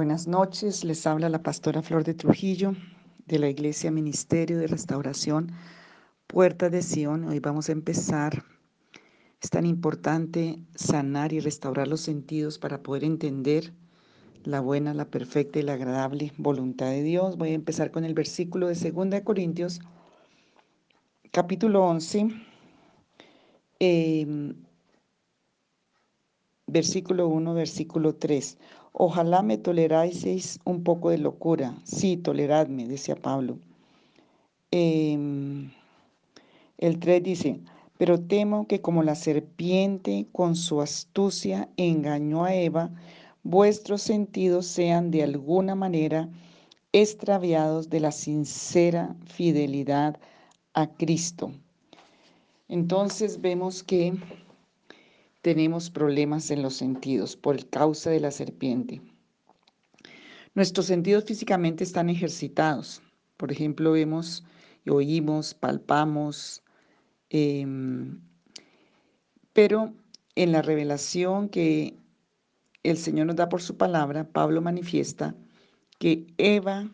Buenas 0.00 0.26
noches, 0.26 0.82
les 0.82 1.06
habla 1.06 1.28
la 1.28 1.42
pastora 1.42 1.82
Flor 1.82 2.04
de 2.04 2.14
Trujillo 2.14 2.74
de 3.26 3.38
la 3.38 3.50
Iglesia 3.50 3.90
Ministerio 3.90 4.56
de 4.56 4.66
Restauración 4.66 5.52
Puerta 6.26 6.70
de 6.70 6.80
Sion. 6.80 7.24
Hoy 7.24 7.38
vamos 7.38 7.68
a 7.68 7.72
empezar. 7.72 8.42
Es 9.42 9.50
tan 9.50 9.66
importante 9.66 10.58
sanar 10.74 11.34
y 11.34 11.40
restaurar 11.40 11.86
los 11.86 12.00
sentidos 12.00 12.58
para 12.58 12.82
poder 12.82 13.04
entender 13.04 13.74
la 14.42 14.60
buena, 14.60 14.94
la 14.94 15.04
perfecta 15.04 15.58
y 15.58 15.64
la 15.64 15.74
agradable 15.74 16.32
voluntad 16.38 16.86
de 16.86 17.02
Dios. 17.02 17.36
Voy 17.36 17.50
a 17.50 17.54
empezar 17.54 17.90
con 17.90 18.06
el 18.06 18.14
versículo 18.14 18.68
de 18.68 18.76
2 18.76 19.20
Corintios, 19.20 19.80
capítulo 21.30 21.84
11, 21.84 22.26
em, 23.78 24.54
versículo 26.66 27.28
1, 27.28 27.52
versículo 27.52 28.14
3. 28.14 28.56
Ojalá 28.92 29.42
me 29.42 29.56
toleráis 29.58 30.58
un 30.64 30.82
poco 30.82 31.10
de 31.10 31.18
locura. 31.18 31.74
Sí, 31.84 32.16
toleradme, 32.16 32.86
decía 32.86 33.16
Pablo. 33.16 33.58
Em, 34.70 35.70
el 36.78 36.98
3 36.98 37.22
dice, 37.22 37.60
pero 37.98 38.20
temo 38.20 38.66
que 38.66 38.80
como 38.80 39.02
la 39.02 39.14
serpiente 39.14 40.26
con 40.32 40.56
su 40.56 40.80
astucia 40.80 41.68
engañó 41.76 42.44
a 42.44 42.54
Eva, 42.54 42.90
vuestros 43.42 44.02
sentidos 44.02 44.66
sean 44.66 45.10
de 45.10 45.22
alguna 45.22 45.74
manera 45.74 46.28
extraviados 46.92 47.90
de 47.90 48.00
la 48.00 48.12
sincera 48.12 49.14
fidelidad 49.26 50.18
a 50.74 50.88
Cristo. 50.88 51.52
Entonces 52.68 53.40
vemos 53.40 53.82
que 53.82 54.14
tenemos 55.42 55.90
problemas 55.90 56.50
en 56.50 56.62
los 56.62 56.74
sentidos 56.74 57.36
por 57.36 57.68
causa 57.68 58.10
de 58.10 58.20
la 58.20 58.30
serpiente. 58.30 59.00
Nuestros 60.54 60.86
sentidos 60.86 61.24
físicamente 61.24 61.84
están 61.84 62.10
ejercitados. 62.10 63.02
Por 63.36 63.52
ejemplo, 63.52 63.92
vemos, 63.92 64.44
oímos, 64.88 65.54
palpamos, 65.54 66.62
em, 67.30 68.20
pero 69.52 69.94
en 70.34 70.52
la 70.52 70.62
revelación 70.62 71.48
que 71.48 71.94
el 72.82 72.96
Señor 72.96 73.26
nos 73.26 73.36
da 73.36 73.48
por 73.48 73.62
su 73.62 73.76
palabra, 73.76 74.28
Pablo 74.28 74.60
manifiesta 74.60 75.34
que 75.98 76.26
Eva 76.38 76.90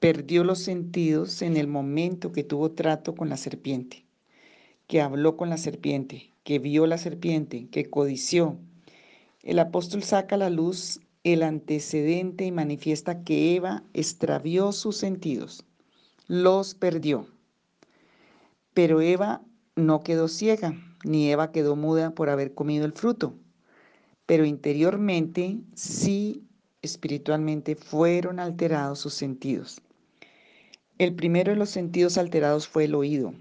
perdió 0.00 0.44
los 0.44 0.58
sentidos 0.58 1.40
en 1.40 1.56
el 1.56 1.68
momento 1.68 2.32
que 2.32 2.44
tuvo 2.44 2.72
trato 2.72 3.14
con 3.14 3.28
la 3.28 3.36
serpiente, 3.36 4.04
que 4.86 5.00
habló 5.00 5.36
con 5.36 5.48
la 5.48 5.56
serpiente, 5.56 6.33
que 6.44 6.58
vio 6.58 6.86
la 6.86 6.98
serpiente, 6.98 7.68
que 7.70 7.90
codició. 7.90 8.58
El 9.42 9.58
apóstol 9.58 10.02
saca 10.02 10.36
a 10.36 10.38
la 10.38 10.50
luz 10.50 11.00
el 11.24 11.42
antecedente 11.42 12.44
y 12.44 12.52
manifiesta 12.52 13.24
que 13.24 13.56
Eva 13.56 13.82
extravió 13.94 14.72
sus 14.72 14.98
sentidos, 14.98 15.64
los 16.28 16.74
perdió. 16.74 17.26
Pero 18.74 19.00
Eva 19.00 19.42
no 19.74 20.02
quedó 20.02 20.28
ciega, 20.28 20.74
ni 21.02 21.30
Eva 21.30 21.50
quedó 21.50 21.76
muda 21.76 22.14
por 22.14 22.28
haber 22.28 22.54
comido 22.54 22.84
el 22.84 22.92
fruto, 22.92 23.34
pero 24.26 24.44
interiormente 24.44 25.58
sí, 25.74 26.42
espiritualmente, 26.82 27.74
fueron 27.74 28.38
alterados 28.38 28.98
sus 28.98 29.14
sentidos. 29.14 29.80
El 30.98 31.14
primero 31.14 31.52
de 31.52 31.56
los 31.56 31.70
sentidos 31.70 32.18
alterados 32.18 32.68
fue 32.68 32.84
el 32.84 32.94
oído. 32.94 33.34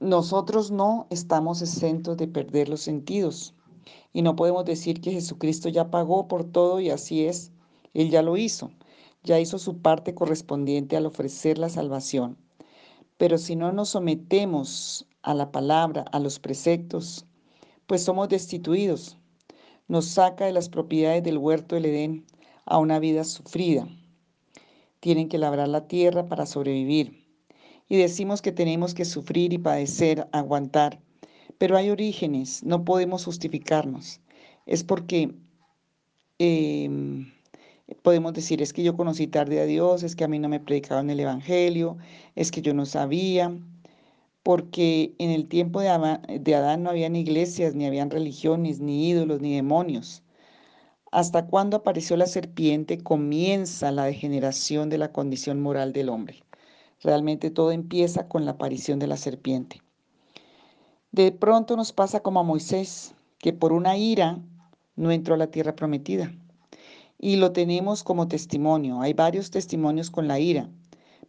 Nosotros 0.00 0.70
no 0.70 1.06
estamos 1.08 1.62
exentos 1.62 2.18
de 2.18 2.28
perder 2.28 2.68
los 2.68 2.82
sentidos 2.82 3.54
y 4.12 4.20
no 4.20 4.36
podemos 4.36 4.66
decir 4.66 5.00
que 5.00 5.12
Jesucristo 5.12 5.70
ya 5.70 5.90
pagó 5.90 6.28
por 6.28 6.44
todo 6.44 6.80
y 6.80 6.90
así 6.90 7.24
es. 7.24 7.50
Él 7.94 8.10
ya 8.10 8.20
lo 8.20 8.36
hizo, 8.36 8.70
ya 9.22 9.40
hizo 9.40 9.58
su 9.58 9.78
parte 9.78 10.14
correspondiente 10.14 10.98
al 10.98 11.06
ofrecer 11.06 11.56
la 11.56 11.70
salvación. 11.70 12.36
Pero 13.16 13.38
si 13.38 13.56
no 13.56 13.72
nos 13.72 13.88
sometemos 13.88 15.06
a 15.22 15.32
la 15.32 15.50
palabra, 15.50 16.04
a 16.12 16.18
los 16.18 16.40
preceptos, 16.40 17.24
pues 17.86 18.02
somos 18.02 18.28
destituidos. 18.28 19.16
Nos 19.88 20.04
saca 20.04 20.44
de 20.44 20.52
las 20.52 20.68
propiedades 20.68 21.22
del 21.22 21.38
huerto 21.38 21.74
del 21.74 21.86
Edén 21.86 22.26
a 22.66 22.76
una 22.76 22.98
vida 22.98 23.24
sufrida. 23.24 23.88
Tienen 25.00 25.30
que 25.30 25.38
labrar 25.38 25.68
la 25.68 25.88
tierra 25.88 26.26
para 26.28 26.44
sobrevivir 26.44 27.25
y 27.88 27.96
decimos 27.96 28.42
que 28.42 28.52
tenemos 28.52 28.94
que 28.94 29.04
sufrir 29.04 29.52
y 29.52 29.58
padecer, 29.58 30.28
aguantar. 30.32 31.00
Pero 31.58 31.76
hay 31.76 31.90
orígenes, 31.90 32.62
no 32.64 32.84
podemos 32.84 33.24
justificarnos. 33.24 34.20
Es 34.66 34.84
porque 34.84 35.34
em, 36.38 37.32
podemos 38.02 38.32
decir, 38.34 38.62
es 38.62 38.72
que 38.72 38.82
yo 38.82 38.96
conocí 38.96 39.26
tarde 39.26 39.60
a 39.60 39.66
Dios, 39.66 40.02
es 40.02 40.16
que 40.16 40.24
a 40.24 40.28
mí 40.28 40.38
no 40.38 40.48
me 40.48 40.60
predicaban 40.60 41.10
el 41.10 41.20
Evangelio, 41.20 41.96
es 42.34 42.50
que 42.50 42.62
yo 42.62 42.74
no 42.74 42.86
sabía, 42.86 43.56
porque 44.42 45.14
en 45.18 45.30
el 45.30 45.48
tiempo 45.48 45.80
de 45.80 45.88
Adán, 45.88 46.22
de 46.28 46.54
Adán 46.54 46.82
no 46.82 46.90
habían 46.90 47.16
iglesias, 47.16 47.74
ni 47.74 47.86
habían 47.86 48.10
religiones, 48.10 48.80
ni 48.80 49.08
ídolos, 49.08 49.40
ni 49.40 49.54
demonios. 49.54 50.22
Hasta 51.12 51.46
cuando 51.46 51.78
apareció 51.78 52.16
la 52.16 52.26
serpiente 52.26 52.98
comienza 52.98 53.90
la 53.92 54.04
degeneración 54.04 54.90
de 54.90 54.98
la 54.98 55.12
condición 55.12 55.60
moral 55.60 55.92
del 55.92 56.10
hombre. 56.10 56.45
Realmente 57.02 57.50
todo 57.50 57.72
empieza 57.72 58.28
con 58.28 58.44
la 58.44 58.52
aparición 58.52 58.98
de 58.98 59.06
la 59.06 59.16
serpiente. 59.16 59.82
De 61.12 61.32
pronto 61.32 61.76
nos 61.76 61.92
pasa 61.92 62.20
como 62.20 62.40
a 62.40 62.42
Moisés, 62.42 63.14
que 63.38 63.52
por 63.52 63.72
una 63.72 63.96
ira 63.96 64.38
no 64.96 65.10
entró 65.10 65.34
a 65.34 65.38
la 65.38 65.50
tierra 65.50 65.76
prometida. 65.76 66.32
Y 67.18 67.36
lo 67.36 67.52
tenemos 67.52 68.02
como 68.02 68.28
testimonio. 68.28 69.00
Hay 69.00 69.12
varios 69.12 69.50
testimonios 69.50 70.10
con 70.10 70.28
la 70.28 70.38
ira, 70.40 70.68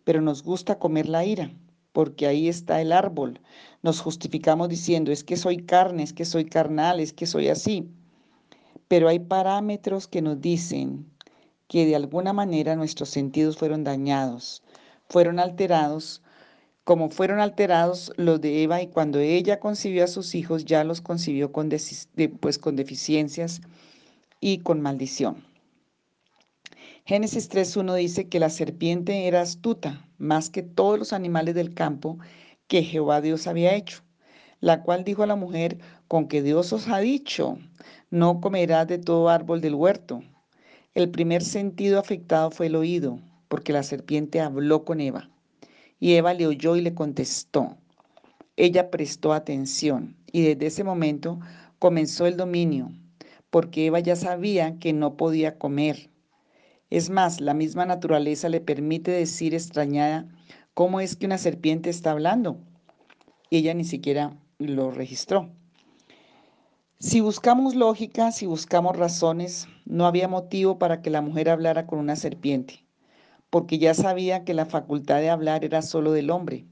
pero 0.04 0.22
nos 0.22 0.44
gusta 0.44 0.80
comer 0.80 1.08
la 1.08 1.26
ira, 1.26 1.52
porque 1.94 2.28
ahí 2.28 2.48
está 2.48 2.82
el 2.82 2.92
árbol. 2.92 3.40
Nos 3.84 4.02
justificamos 4.02 4.70
diciendo, 4.70 5.12
es 5.12 5.24
que 5.24 5.38
soy 5.38 5.58
carne, 5.58 6.04
es 6.04 6.14
que 6.14 6.26
soy 6.26 6.46
carnal, 6.46 7.00
es 7.00 7.14
que 7.14 7.26
soy 7.26 7.50
así. 7.50 7.90
Pero 8.88 9.10
hay 9.10 9.20
parámetros 9.20 10.08
que 10.08 10.22
nos 10.22 10.40
dicen 10.42 11.06
que 11.68 11.86
de 11.86 11.96
alguna 11.96 12.34
manera 12.34 12.76
nuestros 12.76 13.10
sentidos 13.10 13.58
fueron 13.58 13.84
dañados, 13.84 14.64
fueron 15.09 15.40
alterados, 15.40 16.22
como 16.84 17.09
fueron 17.09 17.40
alterados 17.40 18.12
los 18.18 18.40
de 18.41 18.63
Eva 18.63 18.81
y 18.81 18.88
cuando 18.88 19.19
ella 19.19 19.59
concibió 19.59 20.03
a 20.03 20.07
sus 20.07 20.35
hijos 20.35 20.66
ya 20.66 20.84
los 20.84 21.01
concibió 21.01 21.51
con, 21.51 21.69
pues, 22.40 22.57
con 22.57 22.75
deficiencias 22.75 23.62
y 24.40 24.59
con 24.59 24.81
maldición. 24.81 25.44
Génesis 27.06 27.50
3.1 27.50 27.95
dice 27.95 28.28
que 28.28 28.40
la 28.40 28.50
serpiente 28.50 29.28
era 29.28 29.41
astuta 29.41 30.06
más 30.18 30.50
que 30.50 30.62
todos 30.62 31.00
los 31.00 31.13
animales 31.13 31.56
del 31.56 31.74
campo 31.74 32.18
que 32.68 32.84
Jehová 32.84 33.22
Dios 33.22 33.47
había 33.47 33.75
hecho, 33.75 34.03
la 34.59 34.84
cual 34.84 35.03
dijo 35.03 35.24
a 35.24 35.28
la 35.28 35.35
mujer, 35.35 35.78
con 36.07 36.28
que 36.28 36.41
Dios 36.41 36.74
os 36.74 36.88
ha 36.89 37.00
dicho, 37.00 37.57
no 38.09 38.41
comerás 38.41 38.88
de 38.88 38.97
todo 38.97 39.29
árbol 39.29 39.62
del 39.62 39.75
huerto. 39.75 40.22
El 40.95 41.09
primer 41.09 41.44
sentido 41.44 42.00
afectado 42.00 42.51
fue 42.51 42.66
el 42.68 42.75
oído, 42.75 43.19
porque 43.47 43.74
la 43.74 43.84
serpiente 43.84 44.41
habló 44.41 44.84
con 44.84 45.00
Eva. 45.02 45.30
Y 46.00 46.13
Eva 46.13 46.34
le 46.34 46.47
oyó 46.47 46.75
y 46.75 46.81
le 46.81 46.94
contestó. 46.94 47.78
Ella 48.56 48.91
prestó 48.91 49.34
atención 49.34 50.16
y 50.31 50.41
desde 50.41 50.68
ese 50.68 50.84
momento 50.84 51.40
comenzó 51.80 52.25
el 52.25 52.38
dominio, 52.38 52.91
porque 53.50 53.86
Eva 53.86 54.00
ya 54.00 54.16
sabía 54.16 54.80
que 54.80 54.94
no 54.94 55.16
podía 55.16 55.57
comer. 55.57 56.09
Es 56.90 57.09
más, 57.09 57.41
la 57.41 57.53
misma 57.53 57.86
naturaleza 57.86 58.50
le 58.50 58.62
permite 58.62 59.12
decir 59.12 59.53
extrañada 59.53 60.28
cómo 60.74 61.02
es 61.02 61.16
que 61.16 61.25
una 61.25 61.38
serpiente 61.38 61.90
está 61.90 62.12
hablando. 62.12 62.57
ella 63.52 63.74
ni 63.74 63.84
siquiera 63.84 64.38
lo 64.57 64.91
registró. 64.91 65.50
Si 67.00 67.22
buscamos 67.22 67.75
lógica, 67.75 68.31
si 68.31 68.48
buscamos 68.48 68.98
razones, 68.98 69.68
no 69.86 70.07
había 70.07 70.27
motivo 70.27 70.80
para 70.80 71.01
que 71.01 71.12
la 71.12 71.22
mujer 71.22 71.50
hablara 71.50 71.86
con 71.86 72.00
una 72.00 72.16
serpiente 72.16 72.87
porque 73.50 73.78
ya 73.78 73.94
sabía 73.94 74.44
que 74.44 74.54
la 74.54 74.66
facultad 74.66 75.20
de 75.20 75.30
hablar 75.30 75.64
era 75.64 75.82
solo 75.82 76.12
del 76.12 76.30
hombre. 76.30 76.66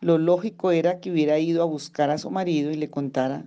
Lo 0.00 0.18
lógico 0.18 0.70
era 0.70 1.00
que 1.00 1.10
hubiera 1.10 1.38
ido 1.38 1.62
a 1.62 1.66
buscar 1.66 2.10
a 2.10 2.18
su 2.18 2.30
marido 2.30 2.70
y 2.70 2.76
le 2.76 2.90
contara 2.90 3.46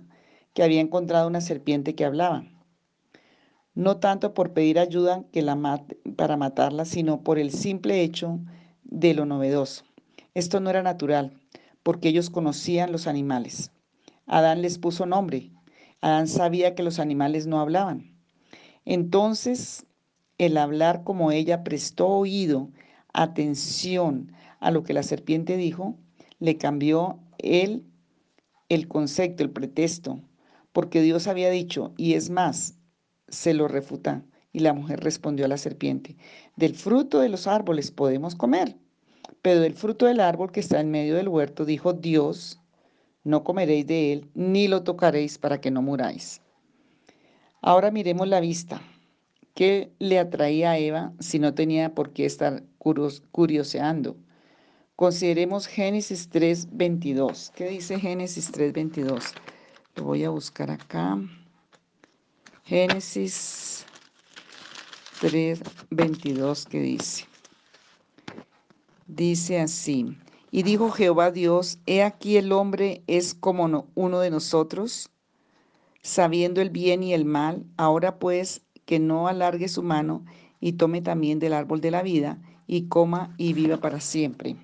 que 0.54 0.62
había 0.62 0.80
encontrado 0.80 1.28
una 1.28 1.40
serpiente 1.40 1.94
que 1.94 2.04
hablaba. 2.04 2.44
No 3.74 3.98
tanto 3.98 4.34
por 4.34 4.52
pedir 4.52 4.78
ayuda 4.78 5.24
para 6.16 6.36
matarla, 6.36 6.84
sino 6.84 7.22
por 7.22 7.38
el 7.38 7.52
simple 7.52 8.02
hecho 8.02 8.40
de 8.82 9.14
lo 9.14 9.26
novedoso. 9.26 9.84
Esto 10.34 10.60
no 10.60 10.70
era 10.70 10.82
natural, 10.82 11.32
porque 11.82 12.08
ellos 12.08 12.30
conocían 12.30 12.92
los 12.92 13.06
animales. 13.06 13.70
Adán 14.26 14.62
les 14.62 14.78
puso 14.78 15.06
nombre. 15.06 15.50
Adán 16.00 16.28
sabía 16.28 16.74
que 16.74 16.82
los 16.82 16.98
animales 16.98 17.46
no 17.46 17.60
hablaban. 17.60 18.16
Entonces 18.84 19.86
el 20.40 20.56
hablar 20.56 21.04
como 21.04 21.32
ella 21.32 21.62
prestó 21.62 22.08
oído, 22.08 22.70
atención 23.12 24.32
a 24.58 24.70
lo 24.70 24.84
que 24.84 24.94
la 24.94 25.02
serpiente 25.02 25.58
dijo, 25.58 25.98
le 26.38 26.56
cambió 26.56 27.20
el, 27.36 27.84
el 28.70 28.88
concepto, 28.88 29.42
el 29.42 29.50
pretexto, 29.50 30.22
porque 30.72 31.02
Dios 31.02 31.26
había 31.26 31.50
dicho, 31.50 31.92
y 31.98 32.14
es 32.14 32.30
más, 32.30 32.78
se 33.28 33.52
lo 33.52 33.68
refuta, 33.68 34.24
Y 34.52 34.60
la 34.60 34.72
mujer 34.72 35.00
respondió 35.00 35.44
a 35.44 35.48
la 35.48 35.58
serpiente, 35.58 36.16
del 36.56 36.74
fruto 36.74 37.20
de 37.20 37.28
los 37.28 37.46
árboles 37.46 37.90
podemos 37.90 38.34
comer, 38.34 38.78
pero 39.42 39.60
del 39.60 39.74
fruto 39.74 40.06
del 40.06 40.20
árbol 40.20 40.52
que 40.52 40.60
está 40.60 40.80
en 40.80 40.90
medio 40.90 41.16
del 41.16 41.28
huerto, 41.28 41.66
dijo 41.66 41.92
Dios, 41.92 42.58
no 43.24 43.44
comeréis 43.44 43.86
de 43.86 44.14
él, 44.14 44.30
ni 44.34 44.68
lo 44.68 44.84
tocaréis 44.84 45.36
para 45.36 45.60
que 45.60 45.70
no 45.70 45.82
muráis. 45.82 46.40
Ahora 47.60 47.90
miremos 47.90 48.26
la 48.26 48.40
vista. 48.40 48.80
¿Qué 49.54 49.92
le 49.98 50.18
atraía 50.18 50.72
a 50.72 50.78
Eva 50.78 51.12
si 51.18 51.38
no 51.38 51.54
tenía 51.54 51.94
por 51.94 52.12
qué 52.12 52.26
estar 52.26 52.62
curioseando? 52.78 54.16
Consideremos 54.96 55.66
Génesis 55.66 56.30
3.22. 56.30 57.52
¿Qué 57.52 57.68
dice 57.68 57.98
Génesis 57.98 58.52
3.22? 58.52 59.32
Lo 59.96 60.04
voy 60.04 60.24
a 60.24 60.30
buscar 60.30 60.70
acá. 60.70 61.18
Génesis 62.64 63.84
3.22, 65.20 66.66
¿qué 66.66 66.80
dice? 66.80 67.26
Dice 69.06 69.60
así, 69.60 70.16
y 70.50 70.62
dijo 70.62 70.90
Jehová 70.90 71.30
Dios, 71.30 71.78
he 71.86 72.02
aquí 72.02 72.36
el 72.36 72.52
hombre 72.52 73.02
es 73.06 73.34
como 73.34 73.88
uno 73.94 74.20
de 74.20 74.30
nosotros, 74.30 75.10
sabiendo 76.02 76.60
el 76.60 76.70
bien 76.70 77.02
y 77.02 77.12
el 77.12 77.24
mal, 77.24 77.64
ahora 77.76 78.18
pues 78.18 78.62
que 78.90 78.98
no 78.98 79.28
alargue 79.28 79.68
su 79.68 79.84
mano 79.84 80.24
y 80.58 80.72
tome 80.72 81.00
también 81.00 81.38
del 81.38 81.52
árbol 81.52 81.80
de 81.80 81.92
la 81.92 82.02
vida 82.02 82.42
y 82.66 82.88
coma 82.88 83.32
y 83.38 83.52
viva 83.52 83.76
para 83.76 84.00
siempre. 84.00 84.56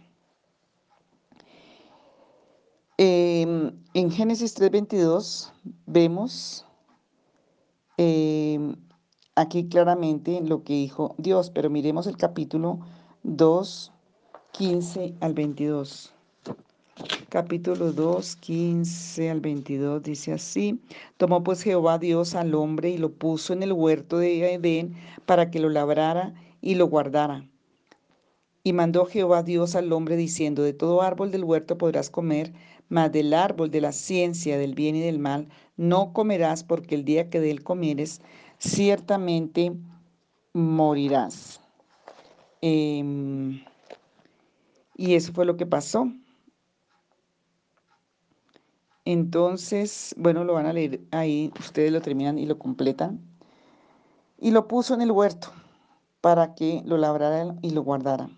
Em, 2.99 3.71
en 3.95 4.11
Génesis 4.11 4.53
3:22 4.55 5.53
vemos 5.87 6.67
em, 7.99 8.75
aquí 9.37 9.69
claramente 9.69 10.41
lo 10.41 10.65
que 10.65 10.73
dijo 10.73 11.15
Dios, 11.19 11.51
pero 11.51 11.71
miremos 11.71 12.09
el 12.09 12.17
capítulo 12.17 12.81
2, 13.23 13.93
15 14.51 15.15
al 15.21 15.35
22 15.35 16.16
capítulo 17.29 17.93
2, 17.93 18.37
15 18.37 19.31
al 19.31 19.41
22 19.41 20.03
dice 20.03 20.33
así, 20.33 20.81
tomó 21.17 21.43
pues 21.43 21.63
Jehová 21.63 21.99
Dios 21.99 22.35
al 22.35 22.55
hombre 22.55 22.91
y 22.91 22.99
lo 22.99 23.13
puso 23.13 23.53
en 23.53 23.63
el 23.63 23.73
huerto 23.73 24.19
de 24.19 24.55
Edén 24.55 24.95
para 25.27 25.51
que 25.51 25.61
lo 25.61 25.69
labrara 25.69 26.33
y 26.63 26.77
lo 26.77 26.87
guardara. 26.87 27.47
Y 28.63 28.73
mandó 28.73 29.05
Jehová 29.05 29.43
Dios 29.43 29.77
al 29.77 29.93
hombre 29.93 30.17
diciendo, 30.17 30.63
de 30.63 30.73
todo 30.73 31.03
árbol 31.03 31.31
del 31.31 31.45
huerto 31.45 31.79
podrás 31.79 32.11
comer, 32.11 32.53
mas 32.89 33.13
del 33.13 33.35
árbol 33.35 33.71
de 33.71 33.81
la 33.81 33.93
ciencia 33.93 34.59
del 34.59 34.75
bien 34.75 34.97
y 34.97 35.01
del 35.01 35.19
mal 35.19 35.49
no 35.77 36.13
comerás, 36.13 36.65
porque 36.65 36.95
el 36.95 37.05
día 37.05 37.29
que 37.29 37.41
de 37.41 37.51
él 37.51 37.63
comieres, 37.63 38.23
ciertamente 38.59 39.73
morirás. 40.55 41.61
Em, 42.63 43.63
y 44.97 45.15
eso 45.15 45.33
fue 45.33 45.45
lo 45.45 45.57
que 45.57 45.67
pasó. 45.67 46.11
Entonces, 49.07 50.17
bueno, 50.19 50.43
lo 50.43 50.55
van 50.55 50.67
a 50.67 50.73
leer 50.73 51.01
ahí, 51.13 51.53
ustedes 51.61 51.93
lo 51.93 52.03
terminan 52.03 52.41
y 52.41 52.47
lo 52.47 52.59
completan. 52.59 53.21
Y 54.37 54.51
lo 54.51 54.67
puso 54.67 54.95
en 54.95 55.01
el 55.01 55.13
huerto 55.13 55.53
para 56.21 56.57
que 56.57 56.83
lo 56.85 56.99
labrara 56.99 57.55
y 57.63 57.71
lo 57.71 57.85
guardara. 57.85 58.29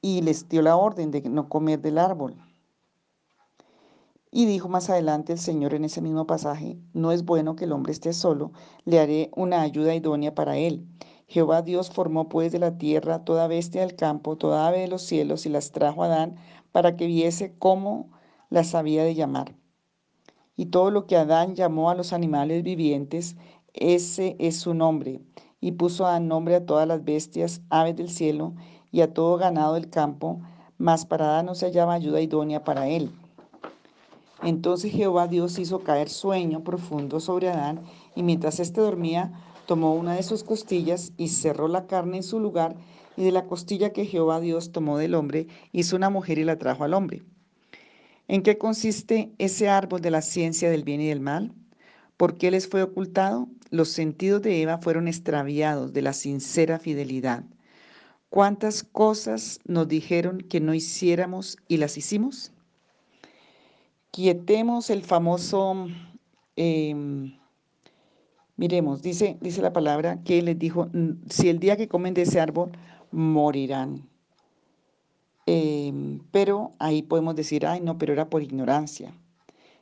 Y 0.00 0.22
les 0.22 0.48
dio 0.48 0.60
la 0.60 0.74
orden 0.74 1.12
de 1.12 1.22
no 1.22 1.48
comer 1.48 1.80
del 1.80 1.98
árbol. 1.98 2.34
Y 4.32 4.46
dijo 4.46 4.68
más 4.68 4.90
adelante 4.90 5.32
el 5.32 5.38
Señor 5.38 5.72
en 5.74 5.84
ese 5.84 6.00
mismo 6.00 6.26
pasaje, 6.26 6.76
no 6.92 7.12
es 7.12 7.24
bueno 7.24 7.54
que 7.54 7.66
el 7.66 7.72
hombre 7.72 7.92
esté 7.92 8.12
solo, 8.12 8.50
le 8.84 8.98
haré 8.98 9.30
una 9.36 9.60
ayuda 9.60 9.94
idónea 9.94 10.34
para 10.34 10.56
él. 10.56 10.84
Jehová 11.28 11.62
Dios 11.62 11.92
formó 11.92 12.28
pues 12.28 12.50
de 12.50 12.58
la 12.58 12.76
tierra 12.76 13.24
toda 13.24 13.46
bestia 13.46 13.82
del 13.82 13.94
campo, 13.94 14.36
toda 14.36 14.66
ave 14.66 14.80
de 14.80 14.88
los 14.88 15.02
cielos, 15.02 15.46
y 15.46 15.48
las 15.48 15.70
trajo 15.70 16.02
a 16.02 16.06
Adán 16.06 16.34
para 16.72 16.96
que 16.96 17.06
viese 17.06 17.54
cómo 17.56 18.10
la 18.54 18.62
sabía 18.62 19.02
de 19.02 19.16
llamar. 19.16 19.56
Y 20.54 20.66
todo 20.66 20.92
lo 20.92 21.08
que 21.08 21.16
Adán 21.16 21.56
llamó 21.56 21.90
a 21.90 21.96
los 21.96 22.12
animales 22.12 22.62
vivientes, 22.62 23.34
ese 23.72 24.36
es 24.38 24.60
su 24.60 24.74
nombre. 24.74 25.20
Y 25.60 25.72
puso 25.72 26.06
a 26.06 26.20
nombre 26.20 26.54
a 26.54 26.64
todas 26.64 26.86
las 26.86 27.02
bestias, 27.02 27.62
aves 27.68 27.96
del 27.96 28.08
cielo 28.08 28.54
y 28.92 29.00
a 29.00 29.12
todo 29.12 29.38
ganado 29.38 29.74
del 29.74 29.90
campo, 29.90 30.40
mas 30.78 31.04
para 31.04 31.24
Adán 31.24 31.46
no 31.46 31.56
se 31.56 31.66
hallaba 31.66 31.94
ayuda 31.94 32.20
idónea 32.20 32.62
para 32.62 32.86
él. 32.86 33.10
Entonces 34.40 34.92
Jehová 34.92 35.26
Dios 35.26 35.58
hizo 35.58 35.80
caer 35.80 36.08
sueño 36.08 36.62
profundo 36.62 37.18
sobre 37.18 37.48
Adán, 37.48 37.80
y 38.14 38.22
mientras 38.22 38.60
éste 38.60 38.80
dormía, 38.80 39.32
tomó 39.66 39.94
una 39.94 40.14
de 40.14 40.22
sus 40.22 40.44
costillas 40.44 41.12
y 41.16 41.26
cerró 41.26 41.66
la 41.66 41.88
carne 41.88 42.18
en 42.18 42.22
su 42.22 42.38
lugar, 42.38 42.76
y 43.16 43.24
de 43.24 43.32
la 43.32 43.46
costilla 43.48 43.92
que 43.92 44.06
Jehová 44.06 44.38
Dios 44.38 44.70
tomó 44.70 44.96
del 44.96 45.16
hombre, 45.16 45.48
hizo 45.72 45.96
una 45.96 46.08
mujer 46.08 46.38
y 46.38 46.44
la 46.44 46.56
trajo 46.56 46.84
al 46.84 46.94
hombre. 46.94 47.24
¿En 48.26 48.42
qué 48.42 48.56
consiste 48.56 49.32
ese 49.38 49.68
árbol 49.68 50.00
de 50.00 50.10
la 50.10 50.22
ciencia 50.22 50.70
del 50.70 50.82
bien 50.82 51.00
y 51.00 51.08
del 51.08 51.20
mal? 51.20 51.52
¿Por 52.16 52.38
qué 52.38 52.50
les 52.50 52.68
fue 52.68 52.82
ocultado? 52.82 53.48
Los 53.70 53.88
sentidos 53.88 54.40
de 54.40 54.62
Eva 54.62 54.78
fueron 54.78 55.08
extraviados 55.08 55.92
de 55.92 56.02
la 56.02 56.12
sincera 56.12 56.78
fidelidad. 56.78 57.44
¿Cuántas 58.30 58.82
cosas 58.82 59.60
nos 59.64 59.88
dijeron 59.88 60.40
que 60.40 60.60
no 60.60 60.74
hiciéramos 60.74 61.58
y 61.68 61.76
las 61.76 61.98
hicimos? 61.98 62.52
Quietemos 64.10 64.90
el 64.90 65.02
famoso, 65.02 65.86
em, 66.56 67.36
miremos, 68.56 69.02
dice, 69.02 69.36
dice 69.40 69.60
la 69.60 69.72
palabra 69.72 70.22
que 70.24 70.40
les 70.40 70.58
dijo, 70.58 70.88
si 71.28 71.48
el 71.48 71.58
día 71.58 71.76
que 71.76 71.88
comen 71.88 72.14
de 72.14 72.22
ese 72.22 72.40
árbol, 72.40 72.72
morirán. 73.10 74.08
Em, 75.46 76.20
pero 76.30 76.74
ahí 76.78 77.02
podemos 77.02 77.36
decir, 77.36 77.66
ay, 77.66 77.80
no, 77.80 77.98
pero 77.98 78.12
era 78.12 78.30
por 78.30 78.42
ignorancia. 78.42 79.14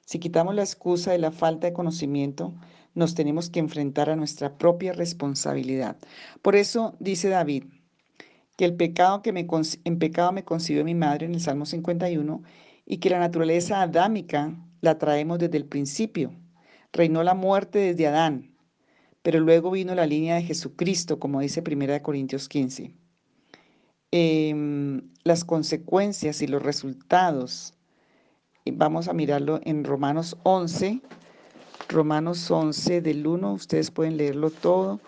Si 0.04 0.18
quitamos 0.18 0.54
la 0.54 0.62
excusa 0.62 1.12
de 1.12 1.18
la 1.18 1.30
falta 1.30 1.66
de 1.66 1.72
conocimiento, 1.72 2.54
nos 2.94 3.14
tenemos 3.14 3.48
que 3.48 3.60
enfrentar 3.60 4.10
a 4.10 4.16
nuestra 4.16 4.58
propia 4.58 4.92
responsabilidad. 4.92 5.96
Por 6.42 6.56
eso 6.56 6.94
dice 6.98 7.28
David, 7.28 7.64
que 8.56 8.64
el 8.64 8.74
pecado 8.74 9.22
que 9.22 9.32
me, 9.32 9.46
en 9.84 9.98
pecado 9.98 10.32
me 10.32 10.44
concibió 10.44 10.84
mi 10.84 10.94
madre 10.94 11.26
en 11.26 11.34
el 11.34 11.40
Salmo 11.40 11.66
51 11.66 12.42
y 12.84 12.98
que 12.98 13.10
la 13.10 13.18
naturaleza 13.18 13.82
adámica 13.82 14.54
la 14.80 14.98
traemos 14.98 15.38
desde 15.38 15.56
el 15.56 15.64
principio. 15.66 16.32
Reinó 16.92 17.22
la 17.22 17.34
muerte 17.34 17.78
desde 17.78 18.08
Adán, 18.08 18.56
pero 19.22 19.40
luego 19.40 19.70
vino 19.70 19.94
la 19.94 20.06
línea 20.06 20.34
de 20.34 20.42
Jesucristo, 20.42 21.18
como 21.18 21.40
dice 21.40 21.62
1 21.66 22.02
Corintios 22.02 22.48
15. 22.48 22.92
Em, 24.14 25.00
las 25.24 25.42
consecuencias 25.42 26.42
y 26.42 26.46
los 26.46 26.62
resultados. 26.62 27.72
Vamos 28.70 29.08
a 29.08 29.14
mirarlo 29.14 29.58
en 29.64 29.84
Romanos 29.84 30.36
11. 30.42 31.00
Romanos 31.88 32.50
11 32.50 33.00
del 33.00 33.26
1, 33.26 33.54
ustedes 33.54 33.90
pueden 33.90 34.18
leerlo 34.18 34.50
todo. 34.50 35.00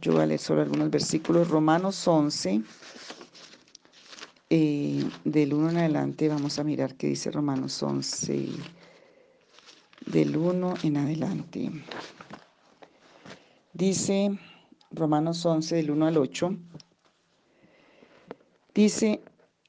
Yo 0.00 0.12
voy 0.12 0.22
a 0.22 0.26
leer 0.26 0.38
solo 0.38 0.62
algunos 0.62 0.88
versículos. 0.88 1.48
Romanos 1.48 2.06
11, 2.06 2.62
eh, 4.50 5.04
del 5.24 5.52
1 5.52 5.70
en 5.70 5.76
adelante, 5.78 6.28
vamos 6.28 6.60
a 6.60 6.64
mirar 6.64 6.94
qué 6.94 7.08
dice 7.08 7.32
Romanos 7.32 7.82
11, 7.82 8.50
del 10.06 10.36
1 10.36 10.74
en 10.84 10.96
adelante. 10.96 11.72
Dice 13.72 14.38
Romanos 14.92 15.44
11, 15.44 15.74
del 15.74 15.90
1 15.90 16.06
al 16.06 16.16
8. 16.18 16.56
Dice, 18.78 19.22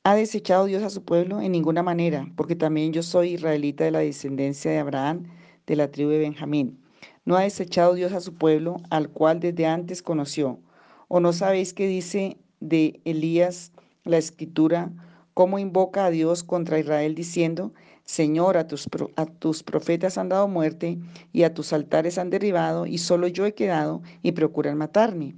¿ha 0.04 0.14
desechado 0.14 0.66
Dios 0.66 0.84
a 0.84 0.92
su 0.92 1.04
pueblo? 1.04 1.42
En 1.42 1.52
ninguna 1.52 1.82
manera, 1.82 2.32
porque 2.36 2.56
también 2.56 2.94
yo 2.94 3.02
soy 3.02 3.30
israelita 3.30 3.84
de 3.84 3.90
la 3.90 4.02
descendencia 4.02 4.70
de 4.70 4.78
Abraham, 4.78 5.24
de 5.66 5.76
la 5.76 5.90
tribu 5.90 6.12
de 6.12 6.20
Benjamín. 6.20 6.80
No 7.26 7.36
ha 7.36 7.42
desechado 7.42 7.96
Dios 7.96 8.14
a 8.14 8.20
su 8.22 8.36
pueblo, 8.36 8.78
al 8.92 9.10
cual 9.10 9.40
desde 9.40 9.66
antes 9.66 10.04
conoció. 10.04 10.60
¿O 11.08 11.20
no 11.20 11.34
sabéis 11.34 11.74
qué 11.74 11.88
dice 11.88 12.38
de 12.60 13.02
Elías 13.04 13.72
la 14.04 14.20
escritura, 14.20 14.92
cómo 15.34 15.58
invoca 15.58 16.06
a 16.06 16.12
Dios 16.12 16.44
contra 16.44 16.78
Israel 16.78 17.16
diciendo, 17.16 17.74
Señor, 18.04 18.58
a 18.58 18.68
tus, 18.68 18.88
a 19.16 19.26
tus 19.26 19.64
profetas 19.64 20.20
han 20.20 20.30
dado 20.30 20.48
muerte 20.48 21.00
y 21.34 21.42
a 21.42 21.56
tus 21.56 21.74
altares 21.74 22.20
han 22.20 22.30
derribado 22.30 22.86
y 22.86 23.00
solo 23.00 23.28
yo 23.28 23.48
he 23.48 23.56
quedado 23.56 24.04
y 24.22 24.34
procuran 24.34 24.78
matarme? 24.78 25.34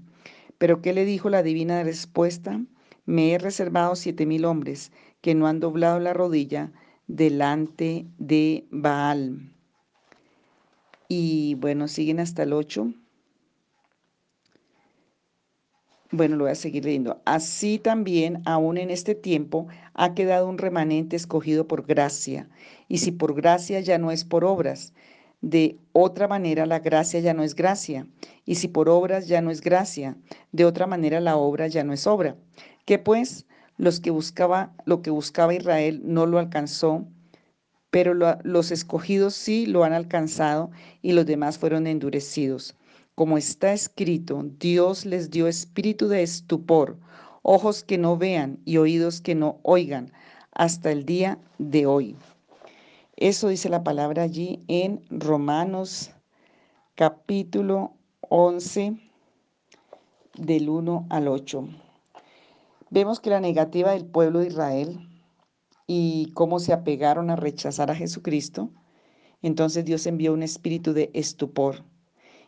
Pero 0.57 0.81
¿qué 0.81 0.91
le 0.91 1.05
dijo 1.05 1.29
la 1.29 1.41
divina 1.41 1.83
respuesta? 1.83 2.59
Me 3.05 3.33
he 3.33 3.37
reservado 3.37 3.95
siete 3.95 4.25
mil 4.25 4.45
hombres 4.45 4.91
que 5.21 5.35
no 5.35 5.47
han 5.47 5.59
doblado 5.59 5.99
la 5.99 6.13
rodilla 6.13 6.71
delante 7.07 8.05
de 8.17 8.65
Baal. 8.71 9.51
Y 11.07 11.55
bueno, 11.55 11.87
siguen 11.87 12.19
hasta 12.19 12.43
el 12.43 12.53
8. 12.53 12.93
Bueno, 16.11 16.35
lo 16.35 16.43
voy 16.45 16.51
a 16.51 16.55
seguir 16.55 16.83
leyendo. 16.85 17.21
Así 17.25 17.79
también, 17.79 18.41
aún 18.45 18.77
en 18.77 18.89
este 18.89 19.15
tiempo, 19.15 19.67
ha 19.93 20.13
quedado 20.13 20.47
un 20.47 20.57
remanente 20.57 21.15
escogido 21.15 21.67
por 21.67 21.85
gracia. 21.85 22.49
Y 22.87 22.97
si 22.99 23.11
por 23.11 23.33
gracia 23.33 23.79
ya 23.79 23.97
no 23.97 24.11
es 24.11 24.25
por 24.25 24.43
obras, 24.45 24.93
De 25.41 25.79
otra 25.91 26.27
manera 26.27 26.67
la 26.67 26.79
gracia 26.79 27.19
ya 27.19 27.33
no 27.33 27.43
es 27.43 27.55
gracia, 27.55 28.07
y 28.45 28.55
si 28.55 28.67
por 28.67 28.89
obras 28.89 29.27
ya 29.27 29.41
no 29.41 29.49
es 29.49 29.61
gracia, 29.61 30.15
de 30.51 30.65
otra 30.65 30.85
manera 30.87 31.19
la 31.19 31.35
obra 31.37 31.67
ya 31.67 31.83
no 31.83 31.93
es 31.93 32.05
obra. 32.07 32.35
Que 32.85 32.99
pues 32.99 33.45
los 33.77 33.99
que 33.99 34.11
buscaba, 34.11 34.73
lo 34.85 35.01
que 35.01 35.09
buscaba 35.09 35.53
Israel 35.53 36.01
no 36.03 36.25
lo 36.25 36.39
alcanzó, 36.39 37.05
pero 37.89 38.13
los 38.13 38.71
escogidos 38.71 39.33
sí 39.35 39.65
lo 39.65 39.83
han 39.83 39.93
alcanzado 39.93 40.71
y 41.01 41.11
los 41.11 41.25
demás 41.25 41.57
fueron 41.57 41.87
endurecidos. 41.87 42.75
Como 43.15 43.37
está 43.37 43.73
escrito, 43.73 44.45
Dios 44.59 45.05
les 45.05 45.29
dio 45.29 45.47
espíritu 45.47 46.07
de 46.07 46.23
estupor, 46.23 46.97
ojos 47.41 47.83
que 47.83 47.97
no 47.97 48.17
vean 48.17 48.59
y 48.65 48.77
oídos 48.77 49.19
que 49.19 49.35
no 49.35 49.59
oigan, 49.63 50.11
hasta 50.53 50.91
el 50.91 51.05
día 51.05 51.37
de 51.57 51.85
hoy. 51.85 52.15
Eso 53.17 53.49
dice 53.49 53.69
la 53.69 53.83
palabra 53.83 54.23
allí 54.23 54.59
en 54.67 55.01
Romanos 55.09 56.11
capítulo 56.95 57.93
11 58.29 58.95
del 60.37 60.69
1 60.69 61.07
al 61.09 61.27
8. 61.27 61.67
Vemos 62.93 63.21
que 63.21 63.29
la 63.29 63.39
negativa 63.39 63.93
del 63.93 64.05
pueblo 64.05 64.39
de 64.39 64.47
Israel 64.47 64.99
y 65.87 66.33
cómo 66.33 66.59
se 66.59 66.73
apegaron 66.73 67.29
a 67.29 67.37
rechazar 67.37 67.89
a 67.89 67.95
Jesucristo, 67.95 68.69
entonces 69.41 69.85
Dios 69.85 70.05
envió 70.07 70.33
un 70.33 70.43
espíritu 70.43 70.91
de 70.91 71.09
estupor. 71.13 71.85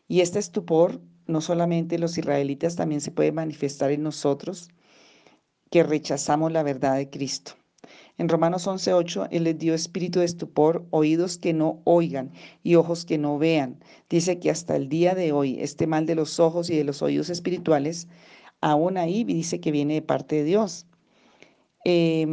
Y 0.10 0.20
este 0.20 0.40
estupor, 0.40 1.00
no 1.28 1.40
solamente 1.40 1.98
los 1.98 2.18
israelitas, 2.18 2.76
también 2.76 3.00
se 3.00 3.12
puede 3.12 3.32
manifestar 3.32 3.92
en 3.92 4.04
nosotros, 4.04 4.68
que 5.72 5.82
rechazamos 5.82 6.52
la 6.52 6.62
verdad 6.62 6.98
de 6.98 7.10
Cristo. 7.10 7.54
En 8.18 8.28
Romanos 8.28 8.68
11:8, 8.68 9.30
Él 9.32 9.46
les 9.46 9.58
dio 9.58 9.74
espíritu 9.74 10.20
de 10.20 10.26
estupor, 10.26 10.86
oídos 10.90 11.38
que 11.38 11.54
no 11.54 11.82
oigan 11.86 12.34
y 12.64 12.76
ojos 12.76 13.06
que 13.06 13.18
no 13.18 13.38
vean. 13.38 13.80
Dice 14.10 14.40
que 14.40 14.50
hasta 14.50 14.76
el 14.76 14.90
día 14.90 15.16
de 15.16 15.32
hoy, 15.32 15.62
este 15.62 15.88
mal 15.88 16.06
de 16.06 16.16
los 16.16 16.42
ojos 16.42 16.70
y 16.70 16.76
de 16.76 16.84
los 16.84 17.02
oídos 17.02 17.30
espirituales, 17.30 18.10
aún 18.64 18.98
ahí 18.98 19.24
dice 19.26 19.60
que 19.60 19.72
viene 19.72 19.96
de 19.96 20.02
parte 20.02 20.38
de 20.38 20.44
Dios. 20.46 20.86
Eh, 21.84 22.26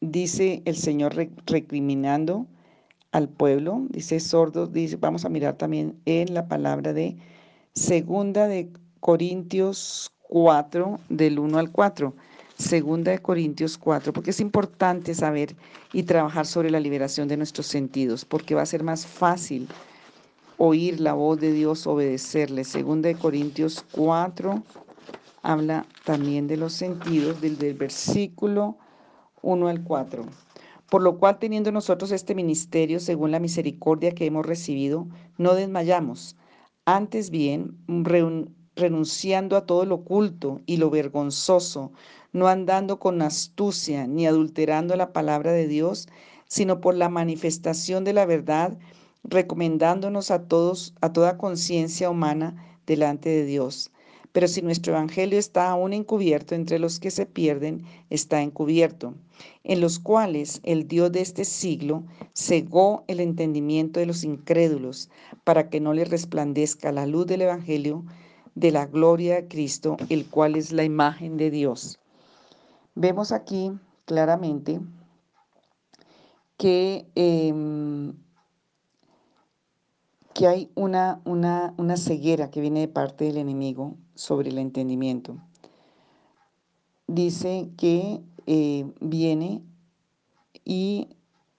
dice 0.00 0.62
el 0.64 0.76
Señor 0.76 1.14
recriminando 1.46 2.46
al 3.12 3.28
pueblo, 3.28 3.82
dice 3.90 4.18
sordo, 4.18 4.66
dice, 4.66 4.96
vamos 4.96 5.26
a 5.26 5.28
mirar 5.28 5.58
también 5.58 6.00
en 6.06 6.32
la 6.32 6.48
palabra 6.48 6.94
de 6.94 7.16
segunda 7.74 8.48
de 8.48 8.70
Corintios 9.00 10.10
4, 10.28 10.98
del 11.10 11.38
1 11.38 11.58
al 11.58 11.70
4. 11.70 12.14
Segunda 12.56 13.10
de 13.10 13.18
Corintios 13.18 13.76
4, 13.76 14.12
porque 14.12 14.30
es 14.30 14.40
importante 14.40 15.14
saber 15.14 15.54
y 15.92 16.04
trabajar 16.04 16.46
sobre 16.46 16.70
la 16.70 16.80
liberación 16.80 17.28
de 17.28 17.36
nuestros 17.36 17.66
sentidos, 17.66 18.24
porque 18.24 18.54
va 18.54 18.62
a 18.62 18.66
ser 18.66 18.82
más 18.84 19.06
fácil 19.06 19.68
oír 20.64 21.00
la 21.00 21.12
voz 21.12 21.40
de 21.40 21.52
Dios, 21.52 21.88
obedecerle. 21.88 22.62
Segunda 22.62 23.08
de 23.08 23.16
Corintios 23.16 23.84
4 23.90 24.62
habla 25.42 25.86
también 26.04 26.46
de 26.46 26.56
los 26.56 26.72
sentidos, 26.72 27.40
del, 27.40 27.58
del 27.58 27.74
versículo 27.74 28.76
1 29.42 29.66
al 29.66 29.82
4. 29.82 30.24
Por 30.88 31.02
lo 31.02 31.18
cual, 31.18 31.40
teniendo 31.40 31.72
nosotros 31.72 32.12
este 32.12 32.36
ministerio, 32.36 33.00
según 33.00 33.32
la 33.32 33.40
misericordia 33.40 34.12
que 34.12 34.24
hemos 34.24 34.46
recibido, 34.46 35.08
no 35.36 35.54
desmayamos. 35.54 36.36
Antes 36.84 37.30
bien, 37.30 37.76
renunciando 38.76 39.56
a 39.56 39.66
todo 39.66 39.84
lo 39.84 39.96
oculto 39.96 40.60
y 40.66 40.76
lo 40.76 40.90
vergonzoso, 40.90 41.90
no 42.32 42.46
andando 42.46 43.00
con 43.00 43.20
astucia 43.20 44.06
ni 44.06 44.28
adulterando 44.28 44.94
la 44.94 45.12
palabra 45.12 45.50
de 45.50 45.66
Dios, 45.66 46.08
sino 46.46 46.80
por 46.80 46.94
la 46.94 47.08
manifestación 47.08 48.04
de 48.04 48.12
la 48.12 48.26
verdad, 48.26 48.78
recomendándonos 49.24 50.30
a 50.30 50.46
todos, 50.46 50.94
a 51.00 51.12
toda 51.12 51.38
conciencia 51.38 52.10
humana 52.10 52.78
delante 52.86 53.28
de 53.28 53.44
Dios. 53.44 53.90
Pero 54.32 54.48
si 54.48 54.62
nuestro 54.62 54.94
evangelio 54.94 55.38
está 55.38 55.70
aún 55.70 55.92
encubierto 55.92 56.54
entre 56.54 56.78
los 56.78 56.98
que 56.98 57.10
se 57.10 57.26
pierden, 57.26 57.84
está 58.08 58.40
encubierto, 58.40 59.14
en 59.62 59.80
los 59.80 59.98
cuales 59.98 60.60
el 60.62 60.88
Dios 60.88 61.12
de 61.12 61.20
este 61.20 61.44
siglo 61.44 62.04
cegó 62.34 63.04
el 63.08 63.20
entendimiento 63.20 64.00
de 64.00 64.06
los 64.06 64.24
incrédulos, 64.24 65.10
para 65.44 65.68
que 65.68 65.80
no 65.80 65.92
les 65.92 66.08
resplandezca 66.08 66.92
la 66.92 67.06
luz 67.06 67.26
del 67.26 67.42
evangelio 67.42 68.04
de 68.54 68.70
la 68.70 68.86
gloria 68.86 69.34
de 69.34 69.48
Cristo, 69.48 69.96
el 70.08 70.26
cual 70.26 70.56
es 70.56 70.72
la 70.72 70.84
imagen 70.84 71.36
de 71.36 71.50
Dios. 71.50 71.98
Vemos 72.94 73.32
aquí 73.32 73.72
claramente 74.04 74.80
que 76.56 77.06
em, 77.14 78.14
que 80.34 80.46
hay 80.46 80.70
una, 80.74 81.20
una, 81.24 81.74
una 81.76 81.96
ceguera 81.96 82.50
que 82.50 82.60
viene 82.60 82.80
de 82.80 82.88
parte 82.88 83.24
del 83.24 83.36
enemigo 83.36 83.96
sobre 84.14 84.50
el 84.50 84.58
entendimiento. 84.58 85.36
Dice 87.06 87.70
que 87.76 88.22
eh, 88.46 88.90
viene 89.00 89.62
y, 90.64 91.08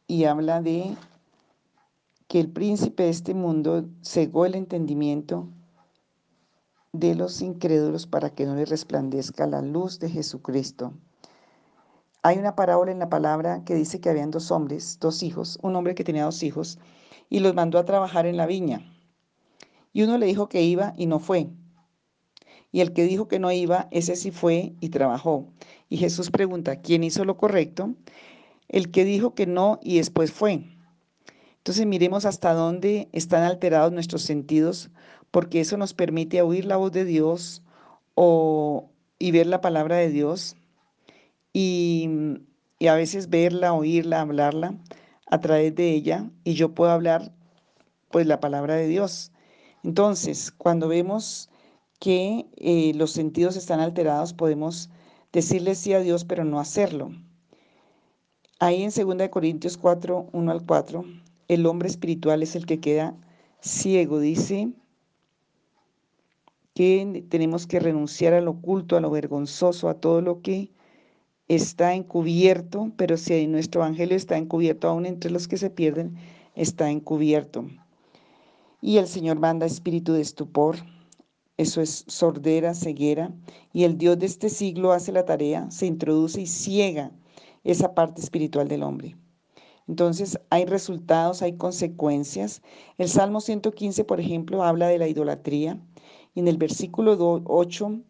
y 0.08 0.26
habla 0.26 0.62
de 0.62 0.96
que 2.28 2.40
el 2.40 2.50
príncipe 2.50 3.04
de 3.04 3.10
este 3.10 3.34
mundo 3.34 3.86
cegó 4.02 4.46
el 4.46 4.56
entendimiento 4.56 5.48
de 6.92 7.16
los 7.16 7.42
incrédulos 7.42 8.08
para 8.08 8.30
que 8.32 8.46
no 8.46 8.56
les 8.56 8.70
resplandezca 8.70 9.48
la 9.48 9.62
luz 9.62 10.00
de 10.00 10.10
Jesucristo. 10.10 10.94
Hay 12.26 12.38
una 12.38 12.56
parábola 12.56 12.90
en 12.94 13.00
la 13.00 13.10
palabra 13.10 13.66
que 13.66 13.76
dice 13.76 14.00
que 14.00 14.10
habían 14.10 14.32
dos 14.32 14.50
hombres, 14.50 14.98
dos 15.02 15.24
hijos, 15.24 15.60
un 15.62 15.76
hombre 15.76 15.94
que 15.94 16.06
tenía 16.06 16.24
dos 16.24 16.42
hijos, 16.42 16.80
y 17.30 17.42
los 17.42 17.54
mandó 17.54 17.78
a 17.78 17.84
trabajar 17.84 18.26
en 18.26 18.38
la 18.38 18.46
viña. 18.46 18.82
Y 19.92 20.04
uno 20.04 20.18
le 20.18 20.26
dijo 20.26 20.48
que 20.48 20.62
iba 20.62 20.94
y 20.96 21.06
no 21.06 21.20
fue. 21.20 21.50
Y 22.72 22.80
el 22.80 22.94
que 22.94 23.04
dijo 23.04 23.28
que 23.28 23.40
no 23.40 23.52
iba, 23.52 23.90
ese 23.92 24.16
sí 24.16 24.32
fue 24.32 24.74
y 24.80 24.88
trabajó. 24.88 25.50
Y 25.90 25.98
Jesús 25.98 26.32
pregunta, 26.32 26.78
¿quién 26.78 27.04
hizo 27.04 27.26
lo 27.26 27.36
correcto? 27.36 27.94
El 28.70 28.90
que 28.90 29.04
dijo 29.04 29.36
que 29.36 29.46
no 29.46 29.82
y 29.84 29.98
después 29.98 30.32
fue. 30.32 30.64
Entonces 31.58 31.86
miremos 31.86 32.24
hasta 32.24 32.54
dónde 32.54 33.10
están 33.12 33.44
alterados 33.44 33.92
nuestros 33.92 34.22
sentidos, 34.22 34.92
porque 35.30 35.60
eso 35.60 35.76
nos 35.76 35.94
permite 35.94 36.42
oír 36.42 36.64
la 36.64 36.78
voz 36.78 36.94
de 36.94 37.04
Dios 37.04 37.64
o, 38.16 38.92
y 39.20 39.32
ver 39.32 39.48
la 39.48 39.60
palabra 39.60 39.98
de 39.98 40.08
Dios 40.08 40.56
y, 41.54 42.10
a 42.88 42.96
veces 42.96 43.30
verla, 43.30 43.74
oírla, 43.74 44.22
hablarla 44.22 44.76
a 45.28 45.40
través 45.40 45.74
de 45.76 45.92
ella 45.92 46.30
y 46.44 46.56
yo 46.56 46.74
puedo 46.74 46.92
hablar 46.92 47.32
pues 48.12 48.28
la 48.28 48.40
palabra 48.40 48.76
de 48.76 48.88
Dios. 48.88 49.32
Entonces, 49.84 50.52
cuando 50.52 50.88
vemos 50.88 51.50
que 52.00 52.46
eh, 52.58 52.92
los 52.96 53.12
sentidos 53.12 53.56
están 53.56 53.80
alterados, 53.80 54.34
podemos 54.34 54.90
decirle 55.32 55.76
sí 55.76 55.94
a 55.94 56.00
Dios, 56.00 56.26
pero 56.26 56.44
no 56.44 56.60
hacerlo. 56.60 57.12
Ahí 58.60 58.84
en 58.84 58.92
2 58.92 59.30
Corintios 59.30 59.78
4, 59.78 60.30
1 60.32 60.52
al 60.52 60.66
4, 60.66 61.06
el 61.48 61.66
hombre 61.66 61.90
espiritual 61.90 62.44
es 62.44 62.56
el 62.56 62.66
que 62.66 62.80
queda 62.80 63.16
ciego. 63.62 64.20
Dice 64.20 64.72
que 66.74 67.26
tenemos 67.30 67.68
que 67.68 67.80
renunciar 67.80 68.34
a 68.34 68.42
lo 68.42 68.52
oculto, 68.52 68.96
a 68.96 69.02
lo 69.02 69.10
vergonzoso, 69.10 69.90
a 69.90 69.96
todo 69.96 70.22
lo 70.22 70.42
que 70.42 70.72
está 71.56 71.94
encubierto, 71.94 72.92
pero 72.98 73.18
si 73.18 73.48
nuestro 73.48 73.82
evangelio 73.82 74.16
está 74.16 74.38
encubierto, 74.38 74.88
aún 74.88 75.06
entre 75.06 75.32
los 75.32 75.48
que 75.48 75.58
se 75.58 75.70
pierden, 75.70 76.16
está 76.56 76.90
encubierto. 76.90 77.66
Y 78.82 78.98
el 78.98 79.08
Señor 79.08 79.40
manda 79.40 79.66
espíritu 79.66 80.14
de 80.14 80.22
estupor, 80.22 80.78
eso 81.58 81.82
es 81.82 82.06
sordera, 82.08 82.74
ceguera, 82.74 83.34
y 83.72 83.84
el 83.84 83.98
Dios 83.98 84.20
de 84.20 84.26
este 84.26 84.50
siglo 84.50 84.92
hace 84.92 85.12
la 85.12 85.26
tarea, 85.26 85.70
se 85.72 85.86
introduce 85.86 86.42
y 86.42 86.48
ciega 86.48 87.12
esa 87.64 87.94
parte 87.94 88.22
espiritual 88.22 88.68
del 88.68 88.84
hombre. 88.84 89.16
Entonces 89.88 90.40
hay 90.50 90.66
resultados, 90.66 91.42
hay 91.42 91.58
consecuencias. 91.58 92.62
El 92.98 93.10
Salmo 93.10 93.42
115, 93.42 94.04
por 94.06 94.20
ejemplo, 94.20 94.64
habla 94.64 94.88
de 94.88 94.98
la 94.98 95.08
idolatría. 95.08 95.80
Y 96.34 96.40
en 96.40 96.48
el 96.48 96.58
versículo 96.58 97.42
8 97.46 98.02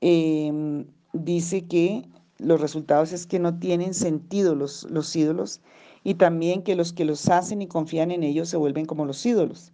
em, 0.00 0.86
dice 1.12 1.66
que 1.66 2.08
los 2.38 2.60
resultados 2.60 3.12
es 3.12 3.26
que 3.26 3.38
no 3.38 3.58
tienen 3.58 3.94
sentido 3.94 4.54
los, 4.54 4.84
los 4.90 5.14
ídolos 5.16 5.60
y 6.04 6.14
también 6.14 6.62
que 6.62 6.76
los 6.76 6.92
que 6.92 7.04
los 7.04 7.28
hacen 7.28 7.62
y 7.62 7.66
confían 7.66 8.10
en 8.10 8.22
ellos 8.22 8.48
se 8.48 8.56
vuelven 8.56 8.86
como 8.86 9.06
los 9.06 9.24
ídolos. 9.24 9.72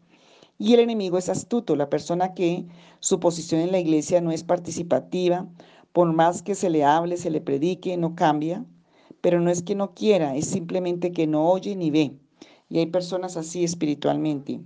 Y 0.59 0.75
el 0.75 0.81
enemigo 0.81 1.19
es 1.19 1.28
astuto, 1.28 1.76
la 1.76 1.90
persona 1.90 2.35
que 2.35 2.66
su 3.00 3.19
posición 3.21 3.61
en 3.61 3.73
la 3.73 3.81
iglesia 3.81 4.21
no 4.21 4.31
es 4.31 4.45
participativa, 4.45 5.49
por 5.92 6.12
más 6.12 6.42
que 6.42 6.54
se 6.54 6.71
le 6.71 6.85
hable, 6.85 7.16
se 7.16 7.31
le 7.31 7.40
predique, 7.40 7.97
no 7.97 8.14
cambia, 8.14 8.64
pero 9.21 9.40
no 9.40 9.50
es 9.50 9.62
que 9.62 9.75
no 9.75 9.95
quiera, 9.95 10.37
es 10.37 10.47
simplemente 10.47 11.12
que 11.12 11.26
no 11.26 11.50
oye 11.50 11.76
ni 11.76 11.90
ve. 11.90 12.16
Y 12.69 12.78
hay 12.78 12.87
personas 12.87 13.37
así 13.37 13.64
espiritualmente 13.64 14.61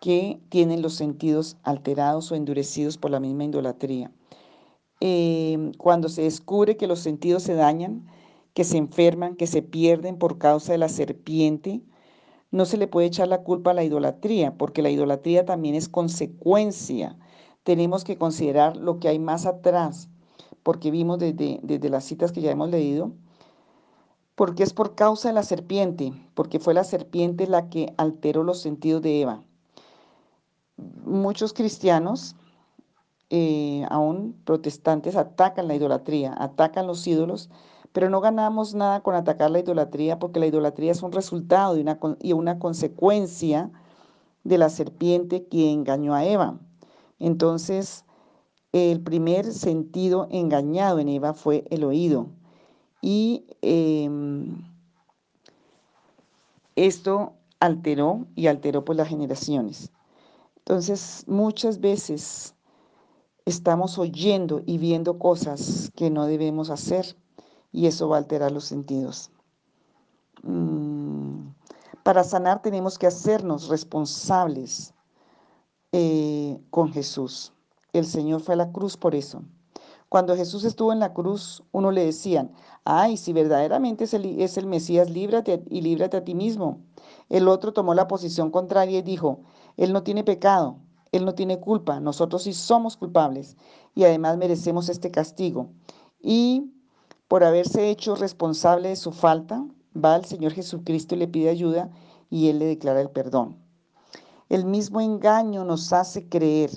que 0.00 0.40
tienen 0.48 0.82
los 0.82 0.94
sentidos 0.94 1.56
alterados 1.62 2.32
o 2.32 2.34
endurecidos 2.34 2.98
por 2.98 3.10
la 3.12 3.20
misma 3.20 3.44
idolatría. 3.44 4.10
Em, 5.04 5.72
cuando 5.72 6.08
se 6.08 6.22
descubre 6.22 6.76
que 6.76 6.86
los 6.86 7.00
sentidos 7.00 7.42
se 7.42 7.54
dañan, 7.54 8.06
que 8.54 8.62
se 8.62 8.76
enferman, 8.76 9.34
que 9.34 9.48
se 9.48 9.60
pierden 9.60 10.16
por 10.16 10.38
causa 10.38 10.70
de 10.70 10.78
la 10.78 10.88
serpiente, 10.88 11.82
no 12.52 12.66
se 12.66 12.76
le 12.76 12.86
puede 12.86 13.08
echar 13.08 13.26
la 13.26 13.42
culpa 13.42 13.72
a 13.72 13.74
la 13.74 13.82
idolatría, 13.82 14.56
porque 14.56 14.80
la 14.80 14.90
idolatría 14.90 15.44
también 15.44 15.74
es 15.74 15.88
consecuencia. 15.88 17.18
Tenemos 17.64 18.04
que 18.04 18.16
considerar 18.16 18.76
lo 18.76 19.00
que 19.00 19.08
hay 19.08 19.18
más 19.18 19.44
atrás, 19.44 20.08
porque 20.62 20.92
vimos 20.92 21.18
desde, 21.18 21.58
desde 21.64 21.90
las 21.90 22.04
citas 22.04 22.30
que 22.30 22.40
ya 22.40 22.52
hemos 22.52 22.70
leído, 22.70 23.10
porque 24.36 24.62
es 24.62 24.72
por 24.72 24.94
causa 24.94 25.30
de 25.30 25.34
la 25.34 25.42
serpiente, 25.42 26.12
porque 26.34 26.60
fue 26.60 26.74
la 26.74 26.84
serpiente 26.84 27.48
la 27.48 27.70
que 27.70 27.92
alteró 27.96 28.44
los 28.44 28.60
sentidos 28.60 29.02
de 29.02 29.22
Eva. 29.22 29.42
Muchos 30.76 31.52
cristianos, 31.52 32.36
eh, 33.34 33.86
aún 33.88 34.36
protestantes, 34.44 35.16
atacan 35.16 35.66
la 35.66 35.74
idolatría, 35.74 36.34
atacan 36.38 36.86
los 36.86 37.06
ídolos, 37.06 37.48
pero 37.94 38.10
no 38.10 38.20
ganamos 38.20 38.74
nada 38.74 39.00
con 39.00 39.14
atacar 39.14 39.50
la 39.50 39.60
idolatría 39.60 40.18
porque 40.18 40.38
la 40.38 40.48
idolatría 40.48 40.92
es 40.92 41.02
un 41.02 41.12
resultado 41.12 41.78
y 41.78 41.80
una, 41.80 41.98
y 42.20 42.34
una 42.34 42.58
consecuencia 42.58 43.70
de 44.44 44.58
la 44.58 44.68
serpiente 44.68 45.46
que 45.46 45.72
engañó 45.72 46.14
a 46.14 46.26
Eva. 46.26 46.58
Entonces, 47.20 48.04
el 48.72 49.00
primer 49.00 49.50
sentido 49.50 50.28
engañado 50.30 50.98
en 50.98 51.08
Eva 51.08 51.32
fue 51.32 51.64
el 51.70 51.84
oído. 51.84 52.26
Y 53.00 53.46
em, 53.62 54.62
esto 56.76 57.32
alteró 57.60 58.26
y 58.34 58.48
alteró 58.48 58.84
por 58.84 58.96
las 58.96 59.08
generaciones. 59.08 59.90
Entonces, 60.58 61.24
muchas 61.26 61.80
veces 61.80 62.54
estamos 63.44 63.98
oyendo 63.98 64.62
y 64.66 64.78
viendo 64.78 65.18
cosas 65.18 65.90
que 65.94 66.10
no 66.10 66.26
debemos 66.26 66.70
hacer 66.70 67.16
y 67.72 67.86
eso 67.86 68.08
va 68.08 68.16
a 68.16 68.20
alterar 68.20 68.52
los 68.52 68.64
sentidos. 68.64 69.30
Mm, 70.42 71.48
para 72.02 72.24
sanar 72.24 72.62
tenemos 72.62 72.98
que 72.98 73.06
hacernos 73.06 73.68
responsables 73.68 74.94
eh, 75.92 76.60
con 76.70 76.92
Jesús. 76.92 77.52
El 77.92 78.06
Señor 78.06 78.40
fue 78.40 78.54
a 78.54 78.58
la 78.58 78.72
cruz 78.72 78.96
por 78.96 79.14
eso. 79.14 79.42
Cuando 80.08 80.36
Jesús 80.36 80.64
estuvo 80.64 80.92
en 80.92 80.98
la 80.98 81.14
cruz, 81.14 81.62
uno 81.72 81.90
le 81.90 82.04
decían, 82.04 82.52
ay, 82.84 83.16
si 83.16 83.32
verdaderamente 83.32 84.04
es 84.04 84.12
el, 84.12 84.40
es 84.40 84.58
el 84.58 84.66
Mesías, 84.66 85.08
líbrate 85.08 85.64
y 85.70 85.80
líbrate 85.80 86.18
a 86.18 86.24
ti 86.24 86.34
mismo. 86.34 86.80
El 87.30 87.48
otro 87.48 87.72
tomó 87.72 87.94
la 87.94 88.08
posición 88.08 88.50
contraria 88.50 88.98
y 88.98 89.02
dijo, 89.02 89.40
Él 89.78 89.94
no 89.94 90.02
tiene 90.02 90.22
pecado, 90.22 90.76
Él 91.12 91.24
no 91.24 91.34
tiene 91.34 91.60
culpa, 91.60 92.00
nosotros 92.00 92.42
sí 92.42 92.54
somos 92.54 92.96
culpables 92.96 93.56
y 93.94 94.04
además 94.04 94.38
merecemos 94.38 94.88
este 94.88 95.10
castigo. 95.10 95.68
Y 96.20 96.72
por 97.28 97.44
haberse 97.44 97.90
hecho 97.90 98.14
responsable 98.14 98.88
de 98.88 98.96
su 98.96 99.12
falta, 99.12 99.64
va 99.94 100.14
al 100.14 100.24
Señor 100.24 100.52
Jesucristo 100.52 101.14
y 101.14 101.18
le 101.18 101.28
pide 101.28 101.50
ayuda 101.50 101.90
y 102.30 102.48
Él 102.48 102.58
le 102.58 102.66
declara 102.66 103.00
el 103.00 103.10
perdón. 103.10 103.58
El 104.48 104.64
mismo 104.64 105.00
engaño 105.00 105.64
nos 105.64 105.92
hace 105.92 106.28
creer 106.28 106.70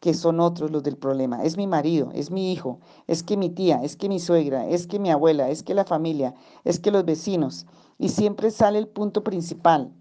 que 0.00 0.14
son 0.14 0.40
otros 0.40 0.70
los 0.70 0.82
del 0.82 0.96
problema. 0.96 1.42
Es 1.42 1.56
mi 1.56 1.66
marido, 1.66 2.10
es 2.14 2.30
mi 2.30 2.52
hijo, 2.52 2.78
es 3.06 3.22
que 3.22 3.36
mi 3.36 3.50
tía, 3.50 3.82
es 3.82 3.96
que 3.96 4.08
mi 4.08 4.20
suegra, 4.20 4.68
es 4.68 4.86
que 4.86 4.98
mi 4.98 5.10
abuela, 5.10 5.50
es 5.50 5.62
que 5.62 5.74
la 5.74 5.84
familia, 5.84 6.34
es 6.64 6.78
que 6.78 6.90
los 6.90 7.04
vecinos. 7.04 7.66
Y 7.98 8.10
siempre 8.10 8.50
sale 8.50 8.78
el 8.78 8.88
punto 8.88 9.24
principal, 9.24 9.92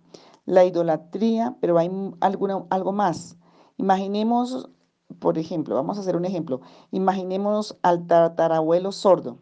la 0.47 0.65
idolatría, 0.65 1.55
pero 1.61 1.77
hay 1.77 1.91
algo 2.19 2.91
más. 2.91 3.37
Imaginemos, 3.77 4.71
por 5.19 5.37
ejemplo, 5.37 5.75
vamos 5.75 5.99
a 5.99 6.01
hacer 6.01 6.15
un 6.15 6.25
ejemplo, 6.25 6.61
imaginemos 6.89 7.77
al 7.83 8.07
tatarabuelo 8.07 8.91
sordo 8.91 9.37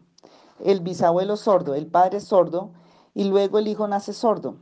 el 0.60 0.80
bisabuelo 0.80 1.38
sordo, 1.38 1.76
el 1.76 1.88
padre 1.88 2.20
sordo, 2.20 2.72
y 3.14 3.26
luego 3.26 3.60
el 3.60 3.68
hijo 3.68 3.88
nace 3.88 4.14
sordo. 4.14 4.56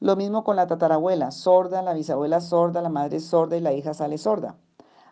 Lo 0.00 0.16
mismo 0.16 0.44
con 0.44 0.56
la 0.56 0.66
tatarabuela, 0.66 1.30
sorda, 1.30 1.82
la 1.82 1.94
bisabuela 1.94 2.40
sorda, 2.40 2.82
la 2.82 2.88
madre 2.88 3.20
sorda 3.20 3.56
y 3.56 3.60
la 3.60 3.72
hija 3.72 3.94
sale 3.94 4.18
sorda. 4.18 4.56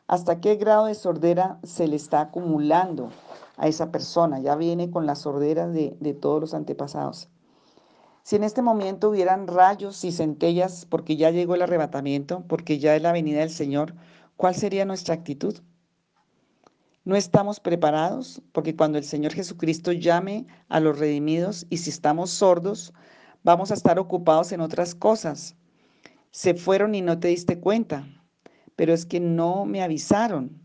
¿Hasta 0.06 0.40
qué 0.40 0.56
grado 0.56 0.86
de 0.86 0.94
sordera 0.94 1.58
se 1.62 1.86
le 1.86 1.96
está 1.96 2.20
acumulando 2.20 3.10
a 3.56 3.68
esa 3.68 3.90
persona? 3.90 4.40
Ya 4.40 4.56
viene 4.56 4.90
con 4.90 5.06
la 5.06 5.14
sordera 5.14 5.68
de, 5.68 5.96
de 6.00 6.14
todos 6.14 6.40
los 6.40 6.54
antepasados. 6.54 7.28
Si 8.24 8.36
en 8.36 8.44
este 8.44 8.62
momento 8.62 9.10
hubieran 9.10 9.48
rayos 9.48 10.04
y 10.04 10.12
centellas 10.12 10.86
porque 10.86 11.16
ya 11.16 11.30
llegó 11.30 11.56
el 11.56 11.62
arrebatamiento, 11.62 12.44
porque 12.46 12.78
ya 12.78 12.94
es 12.94 13.02
la 13.02 13.12
venida 13.12 13.40
del 13.40 13.50
Señor, 13.50 13.94
¿cuál 14.36 14.54
sería 14.54 14.84
nuestra 14.84 15.14
actitud? 15.14 15.58
No 17.04 17.16
estamos 17.16 17.58
preparados 17.58 18.40
porque 18.52 18.76
cuando 18.76 18.96
el 18.96 19.04
Señor 19.04 19.32
Jesucristo 19.32 19.90
llame 19.90 20.46
a 20.68 20.78
los 20.78 21.00
redimidos 21.00 21.66
y 21.68 21.78
si 21.78 21.90
estamos 21.90 22.30
sordos, 22.30 22.92
vamos 23.42 23.72
a 23.72 23.74
estar 23.74 23.98
ocupados 23.98 24.52
en 24.52 24.60
otras 24.60 24.94
cosas. 24.94 25.56
Se 26.30 26.54
fueron 26.54 26.94
y 26.94 27.02
no 27.02 27.18
te 27.18 27.28
diste 27.28 27.58
cuenta, 27.58 28.06
pero 28.76 28.94
es 28.94 29.04
que 29.04 29.18
no 29.18 29.64
me 29.64 29.82
avisaron. 29.82 30.62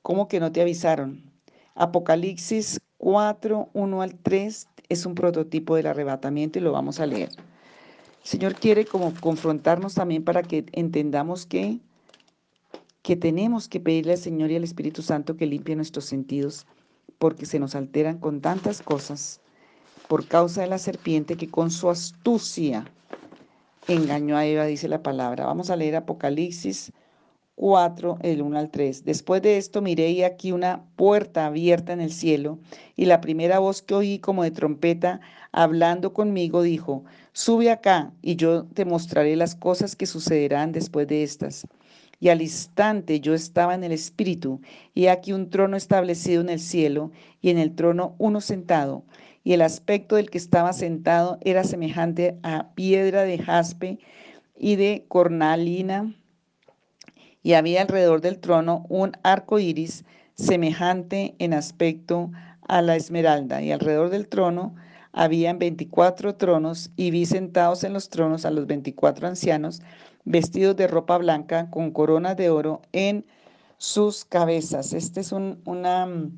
¿Cómo 0.00 0.26
que 0.26 0.40
no 0.40 0.50
te 0.52 0.62
avisaron? 0.62 1.30
Apocalipsis 1.74 2.80
4, 2.96 3.68
1 3.74 4.02
al 4.02 4.14
3 4.14 4.68
es 4.92 5.06
un 5.06 5.14
prototipo 5.14 5.76
del 5.76 5.86
arrebatamiento 5.86 6.58
y 6.58 6.62
lo 6.62 6.72
vamos 6.72 7.00
a 7.00 7.06
leer. 7.06 7.30
El 7.30 8.28
Señor 8.28 8.54
quiere 8.54 8.84
como 8.84 9.12
confrontarnos 9.14 9.94
también 9.94 10.24
para 10.24 10.42
que 10.42 10.64
entendamos 10.72 11.46
que 11.46 11.80
que 13.02 13.16
tenemos 13.16 13.68
que 13.68 13.80
pedirle 13.80 14.12
al 14.12 14.18
Señor 14.18 14.50
y 14.50 14.56
al 14.56 14.64
Espíritu 14.64 15.02
Santo 15.02 15.36
que 15.36 15.46
limpie 15.46 15.74
nuestros 15.74 16.04
sentidos, 16.04 16.66
porque 17.18 17.46
se 17.46 17.58
nos 17.58 17.74
alteran 17.74 18.18
con 18.18 18.40
tantas 18.40 18.80
cosas 18.80 19.40
por 20.08 20.26
causa 20.26 20.62
de 20.62 20.68
la 20.68 20.78
serpiente 20.78 21.36
que 21.36 21.48
con 21.48 21.70
su 21.70 21.90
astucia 21.90 22.84
engañó 23.88 24.36
a 24.36 24.46
Eva, 24.46 24.66
dice 24.66 24.88
la 24.88 25.02
palabra. 25.02 25.46
Vamos 25.46 25.70
a 25.70 25.76
leer 25.76 25.96
Apocalipsis 25.96 26.92
4, 27.54 28.18
el 28.22 28.42
1 28.42 28.58
al 28.58 28.70
3. 28.70 29.04
Después 29.04 29.42
de 29.42 29.56
esto 29.56 29.82
miré 29.82 30.10
y 30.10 30.22
aquí 30.22 30.52
una 30.52 30.84
puerta 30.96 31.46
abierta 31.46 31.92
en 31.92 32.00
el 32.00 32.12
cielo, 32.12 32.58
y 32.96 33.04
la 33.04 33.20
primera 33.20 33.58
voz 33.58 33.82
que 33.82 33.94
oí 33.94 34.18
como 34.18 34.42
de 34.42 34.50
trompeta 34.50 35.20
hablando 35.52 36.12
conmigo 36.12 36.62
dijo, 36.62 37.04
sube 37.32 37.70
acá 37.70 38.12
y 38.22 38.36
yo 38.36 38.64
te 38.64 38.84
mostraré 38.84 39.36
las 39.36 39.54
cosas 39.54 39.96
que 39.96 40.06
sucederán 40.06 40.72
después 40.72 41.06
de 41.08 41.22
estas. 41.22 41.66
Y 42.20 42.28
al 42.28 42.40
instante 42.40 43.20
yo 43.20 43.34
estaba 43.34 43.74
en 43.74 43.84
el 43.84 43.92
Espíritu, 43.92 44.60
y 44.94 45.08
aquí 45.08 45.32
un 45.32 45.50
trono 45.50 45.76
establecido 45.76 46.40
en 46.40 46.50
el 46.50 46.60
cielo, 46.60 47.10
y 47.40 47.50
en 47.50 47.58
el 47.58 47.74
trono 47.74 48.14
uno 48.18 48.40
sentado. 48.40 49.04
Y 49.44 49.54
el 49.54 49.62
aspecto 49.62 50.16
del 50.16 50.30
que 50.30 50.38
estaba 50.38 50.72
sentado 50.72 51.38
era 51.40 51.64
semejante 51.64 52.38
a 52.44 52.72
piedra 52.74 53.24
de 53.24 53.38
jaspe 53.38 53.98
y 54.56 54.76
de 54.76 55.04
cornalina. 55.08 56.14
Y 57.42 57.54
había 57.54 57.82
alrededor 57.82 58.20
del 58.20 58.38
trono 58.38 58.86
un 58.88 59.12
arco 59.22 59.58
iris 59.58 60.04
semejante 60.34 61.34
en 61.38 61.54
aspecto 61.54 62.30
a 62.68 62.82
la 62.82 62.96
esmeralda. 62.96 63.62
Y 63.62 63.72
alrededor 63.72 64.10
del 64.10 64.28
trono 64.28 64.74
habían 65.12 65.58
veinticuatro 65.58 66.36
tronos, 66.36 66.90
y 66.96 67.10
vi 67.10 67.26
sentados 67.26 67.84
en 67.84 67.92
los 67.92 68.08
tronos 68.08 68.44
a 68.44 68.50
los 68.50 68.66
veinticuatro 68.66 69.28
ancianos 69.28 69.82
vestidos 70.24 70.76
de 70.76 70.86
ropa 70.86 71.18
blanca 71.18 71.68
con 71.70 71.90
coronas 71.90 72.36
de 72.36 72.50
oro 72.50 72.82
en 72.92 73.26
sus 73.76 74.24
cabezas. 74.24 74.92
Este 74.92 75.20
es 75.20 75.32
un 75.32 75.60
una, 75.64 76.06
mm, 76.06 76.30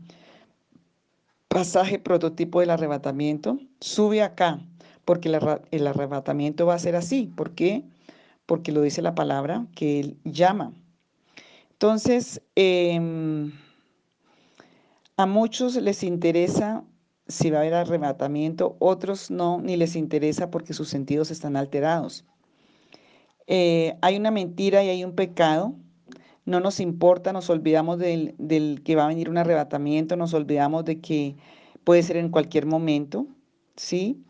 pasaje 1.49 1.99
prototipo 2.01 2.61
del 2.61 2.71
arrebatamiento. 2.71 3.59
Sube 3.81 4.23
acá, 4.23 4.59
porque 5.05 5.29
el, 5.71 5.87
arrebatamiento 5.87 6.67
va 6.67 6.75
a 6.75 6.79
ser 6.79 6.97
así. 6.97 7.31
¿Por 7.37 7.53
qué? 7.55 7.85
Porque 8.47 8.73
lo 8.73 8.83
dice 8.83 9.03
la 9.03 9.15
palabra 9.15 9.67
que 9.77 10.01
él 10.01 10.17
llama. 10.25 10.73
Entonces, 11.85 12.41
em, 12.55 13.53
a 15.19 15.27
muchos 15.27 15.77
les 15.77 16.03
interesa 16.03 16.83
si 17.29 17.51
va 17.51 17.59
a 17.59 17.61
haber 17.61 17.75
arrebatamiento, 17.75 18.77
otros 18.79 19.31
no, 19.31 19.61
ni 19.61 19.77
les 19.77 19.95
interesa 19.95 20.51
porque 20.51 20.73
sus 20.73 20.89
sentidos 20.89 21.31
están 21.31 21.57
alterados. 21.57 22.25
Eh, 23.47 23.99
hay 24.01 24.17
una 24.17 24.31
mentira 24.31 24.83
y 24.83 24.89
hay 24.89 25.05
un 25.05 25.15
pecado, 25.15 25.75
no 26.47 26.59
nos 26.59 26.81
importa, 26.81 27.35
nos 27.35 27.51
olvidamos 27.51 27.99
del, 27.99 28.35
del, 28.39 28.83
que 28.83 28.97
va 28.97 29.05
a 29.05 29.09
venir 29.09 29.29
un 29.29 29.37
arrebatamiento, 29.37 30.17
nos 30.17 30.33
olvidamos 30.33 30.87
de 30.87 31.03
que 31.03 31.37
puede 31.85 32.03
ser 32.03 32.17
en 32.17 32.31
cualquier 32.31 32.65
momento, 32.65 33.27
¿sí? 33.77 34.25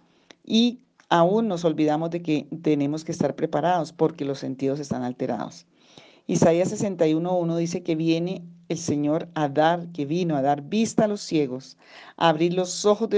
Y 0.45 0.81
aún 1.09 1.47
nos 1.47 1.65
olvidamos 1.65 2.11
de 2.11 2.21
que 2.21 2.49
tenemos 2.63 3.05
que 3.05 3.13
estar 3.13 3.37
preparados 3.37 3.93
porque 3.93 4.25
los 4.25 4.41
sentidos 4.41 4.81
están 4.81 5.05
alterados. 5.05 5.69
Isaías 6.27 6.73
61.1 6.73 7.57
dice 7.57 7.83
que 7.83 7.97
viene 7.97 8.45
el 8.69 8.79
Señor 8.79 9.29
a 9.35 9.49
dar, 9.49 9.89
que 9.93 10.07
vino 10.07 10.37
a 10.37 10.43
dar 10.43 10.63
vista 10.63 11.05
a 11.05 11.09
los 11.09 11.21
ciegos, 11.21 11.77
a 12.17 12.31
abrir 12.31 12.55
los 12.55 12.85
ojos, 12.87 13.09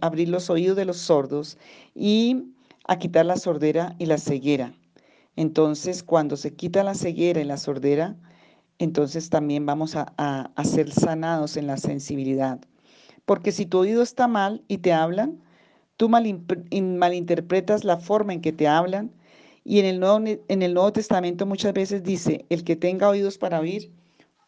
abrir 0.00 0.28
los 0.28 0.48
oídos 0.50 0.76
de 0.76 0.84
los 0.84 0.96
sordos 0.96 1.58
y 1.94 2.44
a 2.86 2.98
quitar 2.98 3.26
la 3.26 3.36
sordera 3.36 3.94
y 3.98 4.06
la 4.06 4.18
ceguera. 4.18 4.74
Entonces, 5.36 6.02
cuando 6.02 6.36
se 6.36 6.54
quita 6.54 6.82
la 6.84 6.94
ceguera 6.94 7.40
y 7.40 7.44
la 7.44 7.56
sordera, 7.56 8.16
entonces 8.78 9.30
también 9.30 9.66
vamos 9.66 9.96
a, 9.96 10.14
a, 10.16 10.64
ser 10.64 10.90
sanados 10.90 11.56
en 11.56 11.66
la 11.66 11.76
sensibilidad. 11.76 12.60
Porque 13.24 13.52
si 13.52 13.66
tu 13.66 13.78
oído 13.78 14.02
está 14.02 14.26
mal 14.26 14.62
y 14.68 14.78
te 14.78 14.92
hablan, 14.92 15.40
Tú 15.96 16.08
malinterpretas 16.08 17.84
la 17.84 17.98
forma 17.98 18.32
en 18.32 18.40
que 18.40 18.52
te 18.52 18.66
hablan 18.66 19.12
y 19.64 19.78
en 19.80 19.86
el, 19.86 19.98
Nuevo, 19.98 20.18
en 20.18 20.62
el 20.62 20.74
Nuevo 20.74 20.92
Testamento 20.92 21.46
muchas 21.46 21.72
veces 21.72 22.02
dice, 22.02 22.44
el 22.50 22.64
que 22.64 22.76
tenga 22.76 23.08
oídos 23.08 23.38
para 23.38 23.60
oír, 23.60 23.90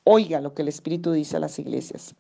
oiga 0.05 0.41
lo 0.41 0.55
que 0.55 0.63
el 0.63 0.69
Espíritu 0.69 1.13
dice 1.13 1.37
a 1.37 1.41
las 1.41 1.59
iglesias. 1.59 2.15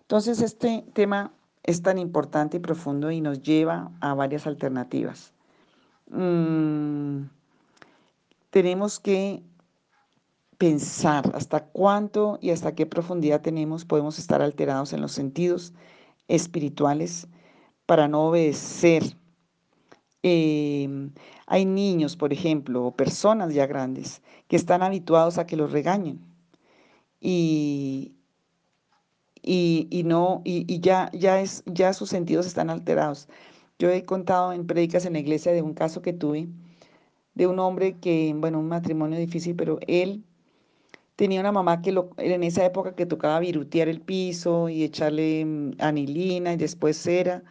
Entonces 0.00 0.42
este 0.42 0.84
tema 0.94 1.32
es 1.62 1.82
tan 1.82 1.98
importante 1.98 2.56
y 2.56 2.60
profundo 2.60 3.10
y 3.10 3.20
nos 3.20 3.42
lleva 3.42 3.92
a 4.00 4.14
varias 4.14 4.46
alternativas. 4.46 5.32
Mm, 6.10 7.24
tenemos 8.50 8.98
que 8.98 9.42
pensar 10.56 11.30
hasta 11.34 11.66
cuánto 11.66 12.38
y 12.42 12.50
hasta 12.50 12.74
qué 12.74 12.84
profundidad 12.84 13.42
tenemos, 13.42 13.84
podemos 13.84 14.18
estar 14.18 14.42
alterados 14.42 14.92
en 14.92 15.00
los 15.00 15.12
sentidos 15.12 15.72
espirituales 16.26 17.28
para 17.86 18.08
no 18.08 18.28
obedecer. 18.28 19.04
Em, 20.22 21.12
hay 21.46 21.64
niños, 21.64 22.16
por 22.16 22.32
ejemplo, 22.32 22.84
o 22.86 22.96
personas 22.96 23.54
ya 23.54 23.66
grandes 23.66 24.22
que 24.48 24.56
están 24.56 24.82
habituados 24.82 25.38
a 25.38 25.46
que 25.46 25.56
los 25.56 25.70
regañen 25.72 26.20
y, 27.20 28.14
y, 29.42 30.02
no, 30.04 30.42
y, 30.44 30.80
ya, 30.80 31.10
ya, 31.12 31.40
es, 31.40 31.62
ya 31.66 31.92
sus 31.92 32.10
sentidos 32.10 32.46
están 32.46 32.70
alterados. 32.70 33.28
Yo 33.78 33.90
he 33.90 34.04
contado 34.04 34.52
en 34.52 34.66
prédicas 34.66 35.04
en 35.06 35.14
la 35.14 35.20
iglesia 35.20 35.52
de 35.52 35.62
un 35.62 35.74
caso 35.74 36.02
que 36.02 36.12
tuve 36.12 36.48
de 37.34 37.46
un 37.46 37.58
hombre 37.60 37.98
que, 38.00 38.34
bueno, 38.36 38.58
un 38.58 38.68
matrimonio 38.68 39.18
difícil, 39.18 39.54
pero 39.56 39.78
él 39.86 40.24
tenía 41.16 41.40
una 41.40 41.52
mamá 41.52 41.82
que 41.82 41.92
lo, 41.92 42.10
en 42.18 42.42
esa 42.42 42.64
época 42.64 42.94
que 42.96 43.06
tocaba 43.06 43.40
virutear 43.40 43.88
el 43.88 44.00
piso 44.00 44.68
y 44.68 44.84
echarle 44.84 45.44
mm, 45.44 45.72
anilina 45.78 46.52
y 46.52 46.56
después 46.56 46.96
cera, 46.98 47.44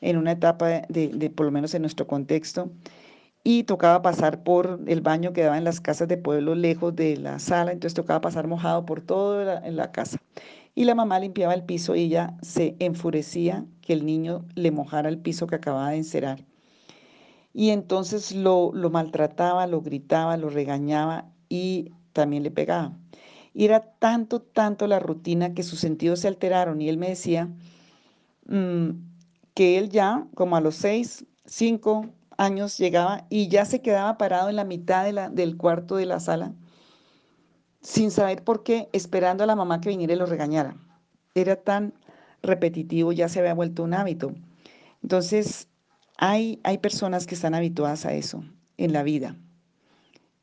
en 0.00 0.16
una 0.16 0.32
etapa 0.32 0.82
de, 0.88 1.08
de, 1.08 1.30
por 1.30 1.46
lo 1.46 1.52
menos 1.52 1.74
en 1.74 1.82
nuestro 1.82 2.06
contexto, 2.06 2.70
y 3.44 3.64
tocaba 3.64 4.02
pasar 4.02 4.42
por 4.42 4.80
el 4.86 5.00
baño 5.00 5.32
que 5.32 5.42
daba 5.42 5.58
en 5.58 5.64
las 5.64 5.80
casas 5.80 6.08
de 6.08 6.16
pueblo 6.16 6.54
lejos 6.54 6.96
de 6.96 7.16
la 7.16 7.38
sala, 7.38 7.72
entonces 7.72 7.94
tocaba 7.94 8.20
pasar 8.20 8.48
mojado 8.48 8.84
por 8.86 9.00
toda 9.00 9.60
la, 9.60 9.70
la 9.70 9.92
casa. 9.92 10.18
Y 10.74 10.84
la 10.84 10.94
mamá 10.94 11.20
limpiaba 11.20 11.54
el 11.54 11.64
piso 11.64 11.94
y 11.94 12.02
ella 12.02 12.36
se 12.42 12.76
enfurecía 12.80 13.64
que 13.82 13.92
el 13.92 14.04
niño 14.04 14.44
le 14.54 14.70
mojara 14.72 15.08
el 15.08 15.18
piso 15.18 15.46
que 15.46 15.54
acababa 15.56 15.90
de 15.90 15.98
encerar 15.98 16.44
y 17.56 17.70
entonces 17.70 18.32
lo, 18.34 18.70
lo 18.74 18.90
maltrataba, 18.90 19.66
lo 19.66 19.80
gritaba, 19.80 20.36
lo 20.36 20.50
regañaba 20.50 21.32
y 21.48 21.92
también 22.12 22.42
le 22.42 22.50
pegaba. 22.50 22.98
Y 23.54 23.64
era 23.64 23.80
tanto, 23.98 24.42
tanto 24.42 24.86
la 24.86 24.98
rutina 24.98 25.54
que 25.54 25.62
sus 25.62 25.80
sentidos 25.80 26.20
se 26.20 26.28
alteraron 26.28 26.82
y 26.82 26.90
él 26.90 26.98
me 26.98 27.08
decía 27.08 27.48
mm, 28.46 28.90
que 29.56 29.78
él 29.78 29.88
ya, 29.88 30.28
como 30.34 30.54
a 30.54 30.60
los 30.60 30.76
seis, 30.76 31.24
cinco 31.46 32.06
años, 32.36 32.78
llegaba 32.78 33.26
y 33.30 33.48
ya 33.48 33.64
se 33.64 33.82
quedaba 33.82 34.18
parado 34.18 34.50
en 34.50 34.56
la 34.56 34.64
mitad 34.64 35.04
de 35.04 35.12
la, 35.12 35.30
del 35.30 35.56
cuarto 35.56 35.96
de 35.96 36.06
la 36.06 36.20
sala 36.20 36.54
sin 37.86 38.10
saber 38.10 38.42
por 38.42 38.64
qué, 38.64 38.88
esperando 38.92 39.44
a 39.44 39.46
la 39.46 39.54
mamá 39.54 39.80
que 39.80 39.88
viniera 39.88 40.12
y 40.12 40.16
lo 40.16 40.26
regañara. 40.26 40.76
Era 41.36 41.54
tan 41.54 41.94
repetitivo, 42.42 43.12
ya 43.12 43.28
se 43.28 43.38
había 43.38 43.54
vuelto 43.54 43.84
un 43.84 43.94
hábito. 43.94 44.34
Entonces, 45.04 45.68
hay, 46.18 46.60
personas 46.82 47.28
que 47.28 47.36
están 47.36 47.54
habituadas 47.54 48.04
a 48.04 48.12
eso 48.12 48.42
en 48.76 48.92
la 48.92 49.04
vida. 49.04 49.36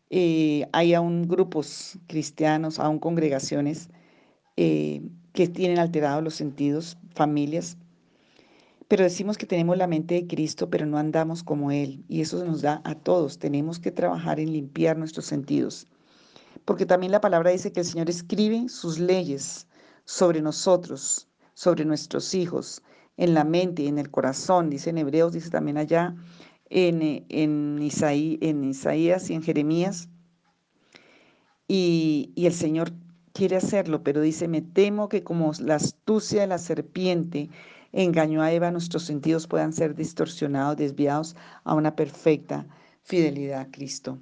Eh, 0.09 0.67
hay 0.71 0.93
aún 0.93 1.27
grupos 1.27 1.99
cristianos, 2.07 2.79
aún 2.79 2.97
congregaciones 2.97 3.89
eh, 4.55 5.01
que 5.33 5.47
tienen 5.49 5.79
alterados 5.79 6.23
los 6.23 6.35
sentidos, 6.35 6.97
familias, 7.13 7.77
pero 8.93 9.05
decimos 9.05 9.39
que 9.39 9.47
tenemos 9.47 9.75
la 9.75 9.87
mente 9.87 10.13
de 10.13 10.27
Cristo, 10.27 10.69
pero 10.69 10.85
no 10.85 10.99
andamos 10.99 11.41
como 11.41 11.71
Él. 11.71 12.05
Y 12.07 12.21
eso 12.21 12.45
nos 12.45 12.61
da 12.61 12.79
a 12.83 12.93
todos. 12.93 13.39
Tenemos 13.39 13.79
que 13.79 13.89
trabajar 13.89 14.39
en 14.39 14.53
limpiar 14.53 14.99
nuestros 14.99 15.25
sentidos. 15.25 15.87
Porque 16.63 16.85
también 16.85 17.11
la 17.11 17.19
palabra 17.19 17.49
dice 17.49 17.71
que 17.71 17.79
el 17.79 17.87
Señor 17.87 18.07
escribe 18.07 18.69
sus 18.69 18.99
leyes 18.99 19.65
sobre 20.05 20.43
nosotros, 20.43 21.27
sobre 21.55 21.85
nuestros 21.85 22.35
hijos, 22.35 22.83
en 23.17 23.33
la 23.33 23.43
mente, 23.43 23.87
en 23.87 23.97
el 23.97 24.11
corazón, 24.11 24.69
dice 24.69 24.91
en 24.91 24.99
Hebreos, 24.99 25.33
dice 25.33 25.49
también 25.49 25.79
allá 25.79 26.15
en, 26.69 27.01
en, 27.29 27.79
en 27.79 28.63
Isaías 28.63 29.27
y 29.27 29.33
en 29.33 29.41
Jeremías. 29.41 30.07
Y, 31.67 32.31
y 32.35 32.45
el 32.45 32.53
Señor 32.53 32.91
quiere 33.33 33.55
hacerlo, 33.55 34.03
pero 34.03 34.21
dice, 34.21 34.47
me 34.47 34.61
temo 34.61 35.09
que 35.09 35.23
como 35.23 35.51
la 35.59 35.77
astucia 35.77 36.41
de 36.41 36.47
la 36.47 36.59
serpiente 36.59 37.49
engañó 37.93 38.41
a 38.41 38.51
Eva, 38.51 38.71
nuestros 38.71 39.03
sentidos 39.03 39.47
puedan 39.47 39.71
ser 39.71 39.95
distorsionados, 39.95 40.75
desviados 40.77 41.35
a 41.63 41.73
una 41.73 41.95
perfecta 41.95 42.67
fidelidad 43.03 43.61
a 43.61 43.71
Cristo. 43.71 44.19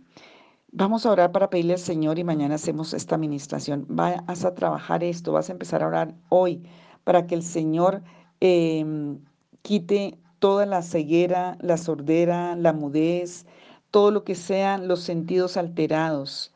Vamos 0.72 1.06
a 1.06 1.12
orar 1.12 1.32
para 1.32 1.50
pedirle 1.50 1.74
al 1.74 1.80
Señor 1.80 2.20
y 2.20 2.24
mañana 2.24 2.56
hacemos 2.56 2.94
esta 2.94 3.16
administración. 3.16 3.86
Vas 3.90 4.46
a 4.46 4.54
trabajar 4.54 5.04
esto, 5.04 5.34
vas 5.34 5.50
a 5.50 5.54
empezar 5.54 5.82
a 5.82 5.88
orar 5.88 6.16
hoy 6.30 6.64
para 7.04 7.26
que 7.26 7.36
el 7.36 7.44
Señor 7.44 8.04
Em, 8.42 9.20
quite 9.62 10.18
toda 10.40 10.66
la 10.66 10.82
ceguera, 10.82 11.58
la 11.62 11.78
sordera, 11.78 12.56
la 12.56 12.74
mudez, 12.74 13.46
todo 13.92 14.10
lo 14.10 14.24
que 14.24 14.34
sean 14.34 14.88
los 14.88 15.02
sentidos 15.02 15.58
alterados, 15.58 16.52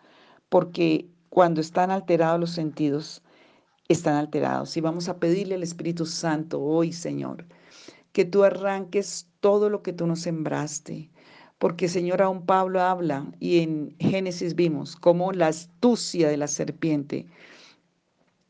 porque 0.50 1.08
cuando 1.30 1.62
están 1.62 1.92
alterados 1.92 2.40
los 2.40 2.52
sentidos, 2.52 3.22
están 3.88 4.16
alterados. 4.16 4.76
Y 4.78 4.82
vamos 4.82 5.10
a 5.10 5.20
pedirle 5.20 5.56
al 5.56 5.64
Espíritu 5.64 6.06
Santo 6.06 6.62
hoy, 6.62 6.92
Señor, 6.92 7.46
que 8.12 8.26
tú 8.26 8.44
arranques 8.44 9.28
todo 9.40 9.70
lo 9.70 9.82
que 9.82 9.94
tú 9.94 10.08
nos 10.08 10.22
sembraste. 10.22 11.10
Porque, 11.58 11.88
Señor, 11.88 12.22
aún 12.22 12.46
Pablo 12.46 12.82
habla 12.82 13.32
y 13.40 13.60
en 13.60 13.96
Génesis 14.00 14.56
vimos 14.56 14.96
cómo 14.96 15.32
la 15.32 15.48
astucia 15.48 16.28
de 16.30 16.38
la 16.38 16.48
serpiente 16.48 17.28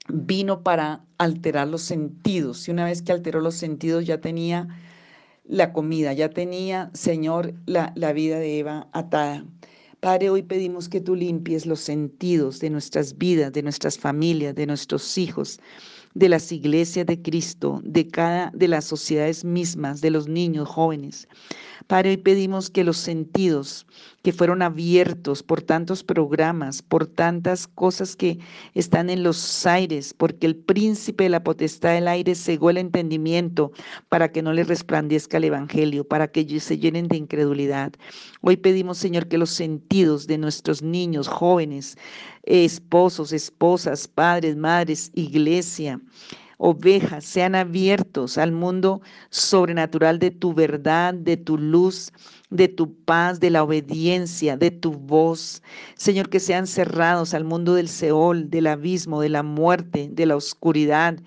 vino 0.07 0.63
para 0.63 1.05
alterar 1.17 1.67
los 1.67 1.81
sentidos. 1.81 2.67
Y 2.67 2.71
una 2.71 2.85
vez 2.85 3.01
que 3.01 3.11
alteró 3.11 3.41
los 3.41 3.55
sentidos 3.55 4.05
ya 4.05 4.21
tenía 4.21 4.67
la 5.43 5.73
comida, 5.73 6.13
ya 6.13 6.29
tenía, 6.29 6.89
Señor, 6.93 7.53
la, 7.65 7.93
la 7.95 8.13
vida 8.13 8.39
de 8.39 8.59
Eva 8.59 8.87
atada. 8.91 9.45
Padre, 9.99 10.29
hoy 10.29 10.43
pedimos 10.43 10.89
que 10.89 11.01
tú 11.01 11.15
limpies 11.15 11.65
los 11.65 11.79
sentidos 11.79 12.59
de 12.59 12.69
nuestras 12.69 13.17
vidas, 13.17 13.53
de 13.53 13.63
nuestras 13.63 13.97
familias, 13.97 14.55
de 14.55 14.67
nuestros 14.67 15.17
hijos, 15.17 15.59
de 16.13 16.29
las 16.29 16.51
iglesias 16.51 17.05
de 17.05 17.21
Cristo, 17.21 17.81
de 17.83 18.07
cada 18.07 18.51
de 18.53 18.67
las 18.67 18.85
sociedades 18.85 19.43
mismas, 19.43 20.01
de 20.01 20.11
los 20.11 20.27
niños 20.27 20.69
jóvenes. 20.69 21.27
Padre, 21.87 22.11
hoy 22.11 22.17
pedimos 22.17 22.69
que 22.69 22.83
los 22.83 22.97
sentidos 22.97 23.85
que 24.25 24.33
fueron 24.33 24.63
abiertos 24.63 25.43
por 25.43 25.61
tantos 25.61 26.03
programas, 26.03 26.81
por 26.81 27.05
tantas 27.05 27.67
cosas 27.67 28.15
que 28.15 28.39
están 28.73 29.11
en 29.11 29.21
los 29.21 29.67
aires, 29.67 30.15
porque 30.17 30.47
el 30.47 30.55
príncipe 30.55 31.25
de 31.25 31.29
la 31.29 31.43
potestad 31.43 31.93
del 31.93 32.07
aire 32.07 32.33
cegó 32.33 32.71
el 32.71 32.77
entendimiento 32.77 33.71
para 34.09 34.31
que 34.31 34.41
no 34.41 34.51
les 34.51 34.67
resplandezca 34.67 35.37
el 35.37 35.43
evangelio, 35.43 36.07
para 36.07 36.27
que 36.27 36.39
ellos 36.39 36.63
se 36.63 36.79
llenen 36.79 37.07
de 37.07 37.17
incredulidad. 37.17 37.93
Hoy 38.41 38.57
pedimos, 38.57 38.97
Señor, 38.97 39.27
que 39.27 39.37
los 39.37 39.51
sentidos 39.51 40.25
de 40.25 40.39
nuestros 40.39 40.81
niños, 40.81 41.27
jóvenes, 41.27 41.95
esposos, 42.45 43.31
esposas, 43.31 44.07
padres, 44.07 44.55
madres, 44.55 45.11
iglesia, 45.13 46.01
ovejas 46.57 47.25
sean 47.25 47.55
abiertos 47.55 48.37
al 48.37 48.51
mundo 48.51 49.01
sobrenatural 49.29 50.19
de 50.19 50.31
tu 50.31 50.53
verdad, 50.53 51.13
de 51.13 51.37
tu 51.37 51.57
luz, 51.57 52.11
de 52.49 52.67
tu 52.67 52.93
paz, 52.93 53.39
de 53.39 53.49
la 53.49 53.63
obediencia, 53.63 54.57
de 54.57 54.71
tu 54.71 54.91
voz. 54.93 55.61
Señor, 55.95 56.29
que 56.29 56.39
sean 56.39 56.67
cerrados 56.67 57.33
al 57.33 57.43
mundo 57.43 57.75
del 57.75 57.89
Seol, 57.89 58.49
del 58.49 58.67
abismo, 58.67 59.21
de 59.21 59.29
la 59.29 59.43
muerte, 59.43 60.09
de 60.11 60.25
la 60.25 60.35
oscuridad 60.35 61.17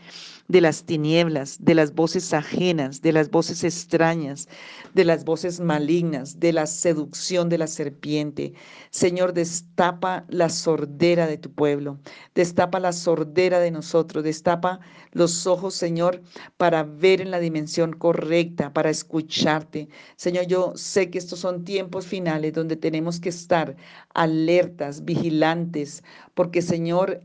de 0.48 0.62
las 0.62 0.84
tinieblas, 0.84 1.58
de 1.61 1.74
las 1.74 1.94
voces 1.94 2.32
ajenas, 2.32 3.02
de 3.02 3.12
las 3.12 3.30
voces 3.30 3.64
extrañas, 3.64 4.48
de 4.94 5.04
las 5.04 5.24
voces 5.24 5.61
malignas, 5.61 6.40
de 6.40 6.54
la 6.54 6.66
seducción 6.66 7.50
de 7.50 7.58
la 7.58 7.66
serpiente. 7.66 8.54
Señor, 8.90 9.34
destapa 9.34 10.24
la 10.28 10.48
sordera 10.48 11.26
de 11.26 11.37
tu 11.37 11.52
pueblo, 11.52 11.98
destapa 12.34 12.80
la 12.80 12.92
sordera 12.92 13.61
de 13.61 13.70
nosotros, 13.70 14.24
destapa 14.24 14.80
los 15.12 15.46
ojos, 15.46 15.74
Señor, 15.74 16.22
para 16.56 16.82
ver 16.82 17.20
en 17.20 17.30
la 17.30 17.40
dimensión 17.40 17.92
correcta, 17.92 18.72
para 18.72 18.88
escucharte. 18.88 19.88
Señor, 20.16 20.46
yo 20.46 20.72
sé 20.76 21.11
que 21.11 21.18
estos 21.18 21.40
son 21.40 21.64
tiempos 21.64 22.06
finales 22.06 22.54
donde 22.54 22.76
tenemos 22.76 23.20
que 23.20 23.28
estar 23.28 23.76
alertas, 24.14 25.04
vigilantes, 25.04 26.02
porque 26.32 26.62
Señor 26.62 27.20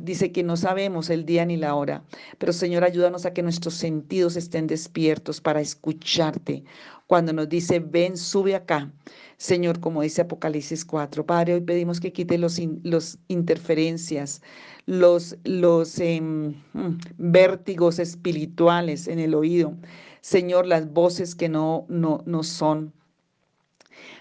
dice 0.00 0.30
que 0.30 0.42
no 0.44 0.56
sabemos 0.56 1.10
el 1.10 1.24
día 1.24 1.44
ni 1.44 1.56
la 1.56 1.74
hora 1.74 2.04
Pero 2.44 2.52
Señor, 2.52 2.84
ayúdanos 2.84 3.24
a 3.24 3.32
que 3.32 3.42
nuestros 3.42 3.72
sentidos 3.72 4.36
estén 4.36 4.66
despiertos 4.66 5.40
para 5.40 5.62
escucharte. 5.62 6.62
Cuando 7.06 7.32
nos 7.32 7.48
dice, 7.48 7.78
ven, 7.80 8.18
sube 8.18 8.54
acá. 8.54 8.92
Señor, 9.38 9.80
como 9.80 10.02
dice 10.02 10.20
Apocalipsis 10.20 10.84
4. 10.84 11.24
Padre, 11.24 11.54
hoy 11.54 11.62
pedimos 11.62 12.00
que 12.00 12.12
quite 12.12 12.36
los, 12.36 12.60
los 12.82 13.16
interferencias, 13.28 14.42
los, 14.84 15.38
los 15.44 15.98
em, 15.98 16.48
mm, 16.74 16.98
vértigos 17.16 17.98
espirituales 17.98 19.08
en 19.08 19.20
el 19.20 19.34
oído. 19.34 19.74
Señor, 20.20 20.66
las 20.66 20.92
voces 20.92 21.34
que 21.34 21.48
no, 21.48 21.86
no, 21.88 22.22
no 22.26 22.42
son 22.42 22.92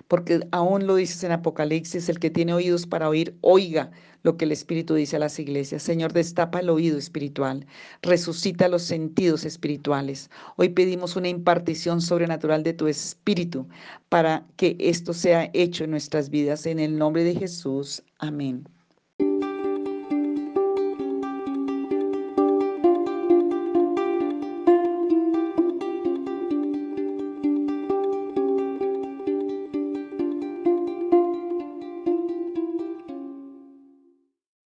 porque 0.07 0.41
aún 0.51 0.87
lo 0.87 0.95
dices 0.95 1.23
en 1.23 1.31
Apocalipsis, 1.31 2.09
el 2.09 2.19
que 2.19 2.29
tiene 2.29 2.53
oídos 2.53 2.85
para 2.87 3.09
oír, 3.09 3.35
oiga 3.41 3.91
lo 4.23 4.37
que 4.37 4.45
el 4.45 4.51
Espíritu 4.51 4.95
dice 4.95 5.17
a 5.17 5.19
las 5.19 5.37
iglesias. 5.39 5.83
Señor, 5.83 6.13
destapa 6.13 6.59
el 6.59 6.69
oído 6.69 6.97
espiritual, 6.97 7.65
resucita 8.01 8.67
los 8.67 8.83
sentidos 8.83 9.45
espirituales. 9.45 10.29
Hoy 10.55 10.69
pedimos 10.69 11.15
una 11.15 11.29
impartición 11.29 12.01
sobrenatural 12.01 12.63
de 12.63 12.73
tu 12.73 12.87
Espíritu 12.87 13.67
para 14.09 14.45
que 14.57 14.75
esto 14.79 15.13
sea 15.13 15.49
hecho 15.53 15.83
en 15.83 15.91
nuestras 15.91 16.29
vidas. 16.29 16.65
En 16.65 16.79
el 16.79 16.97
nombre 16.97 17.23
de 17.23 17.35
Jesús. 17.35 18.03
Amén. 18.19 18.65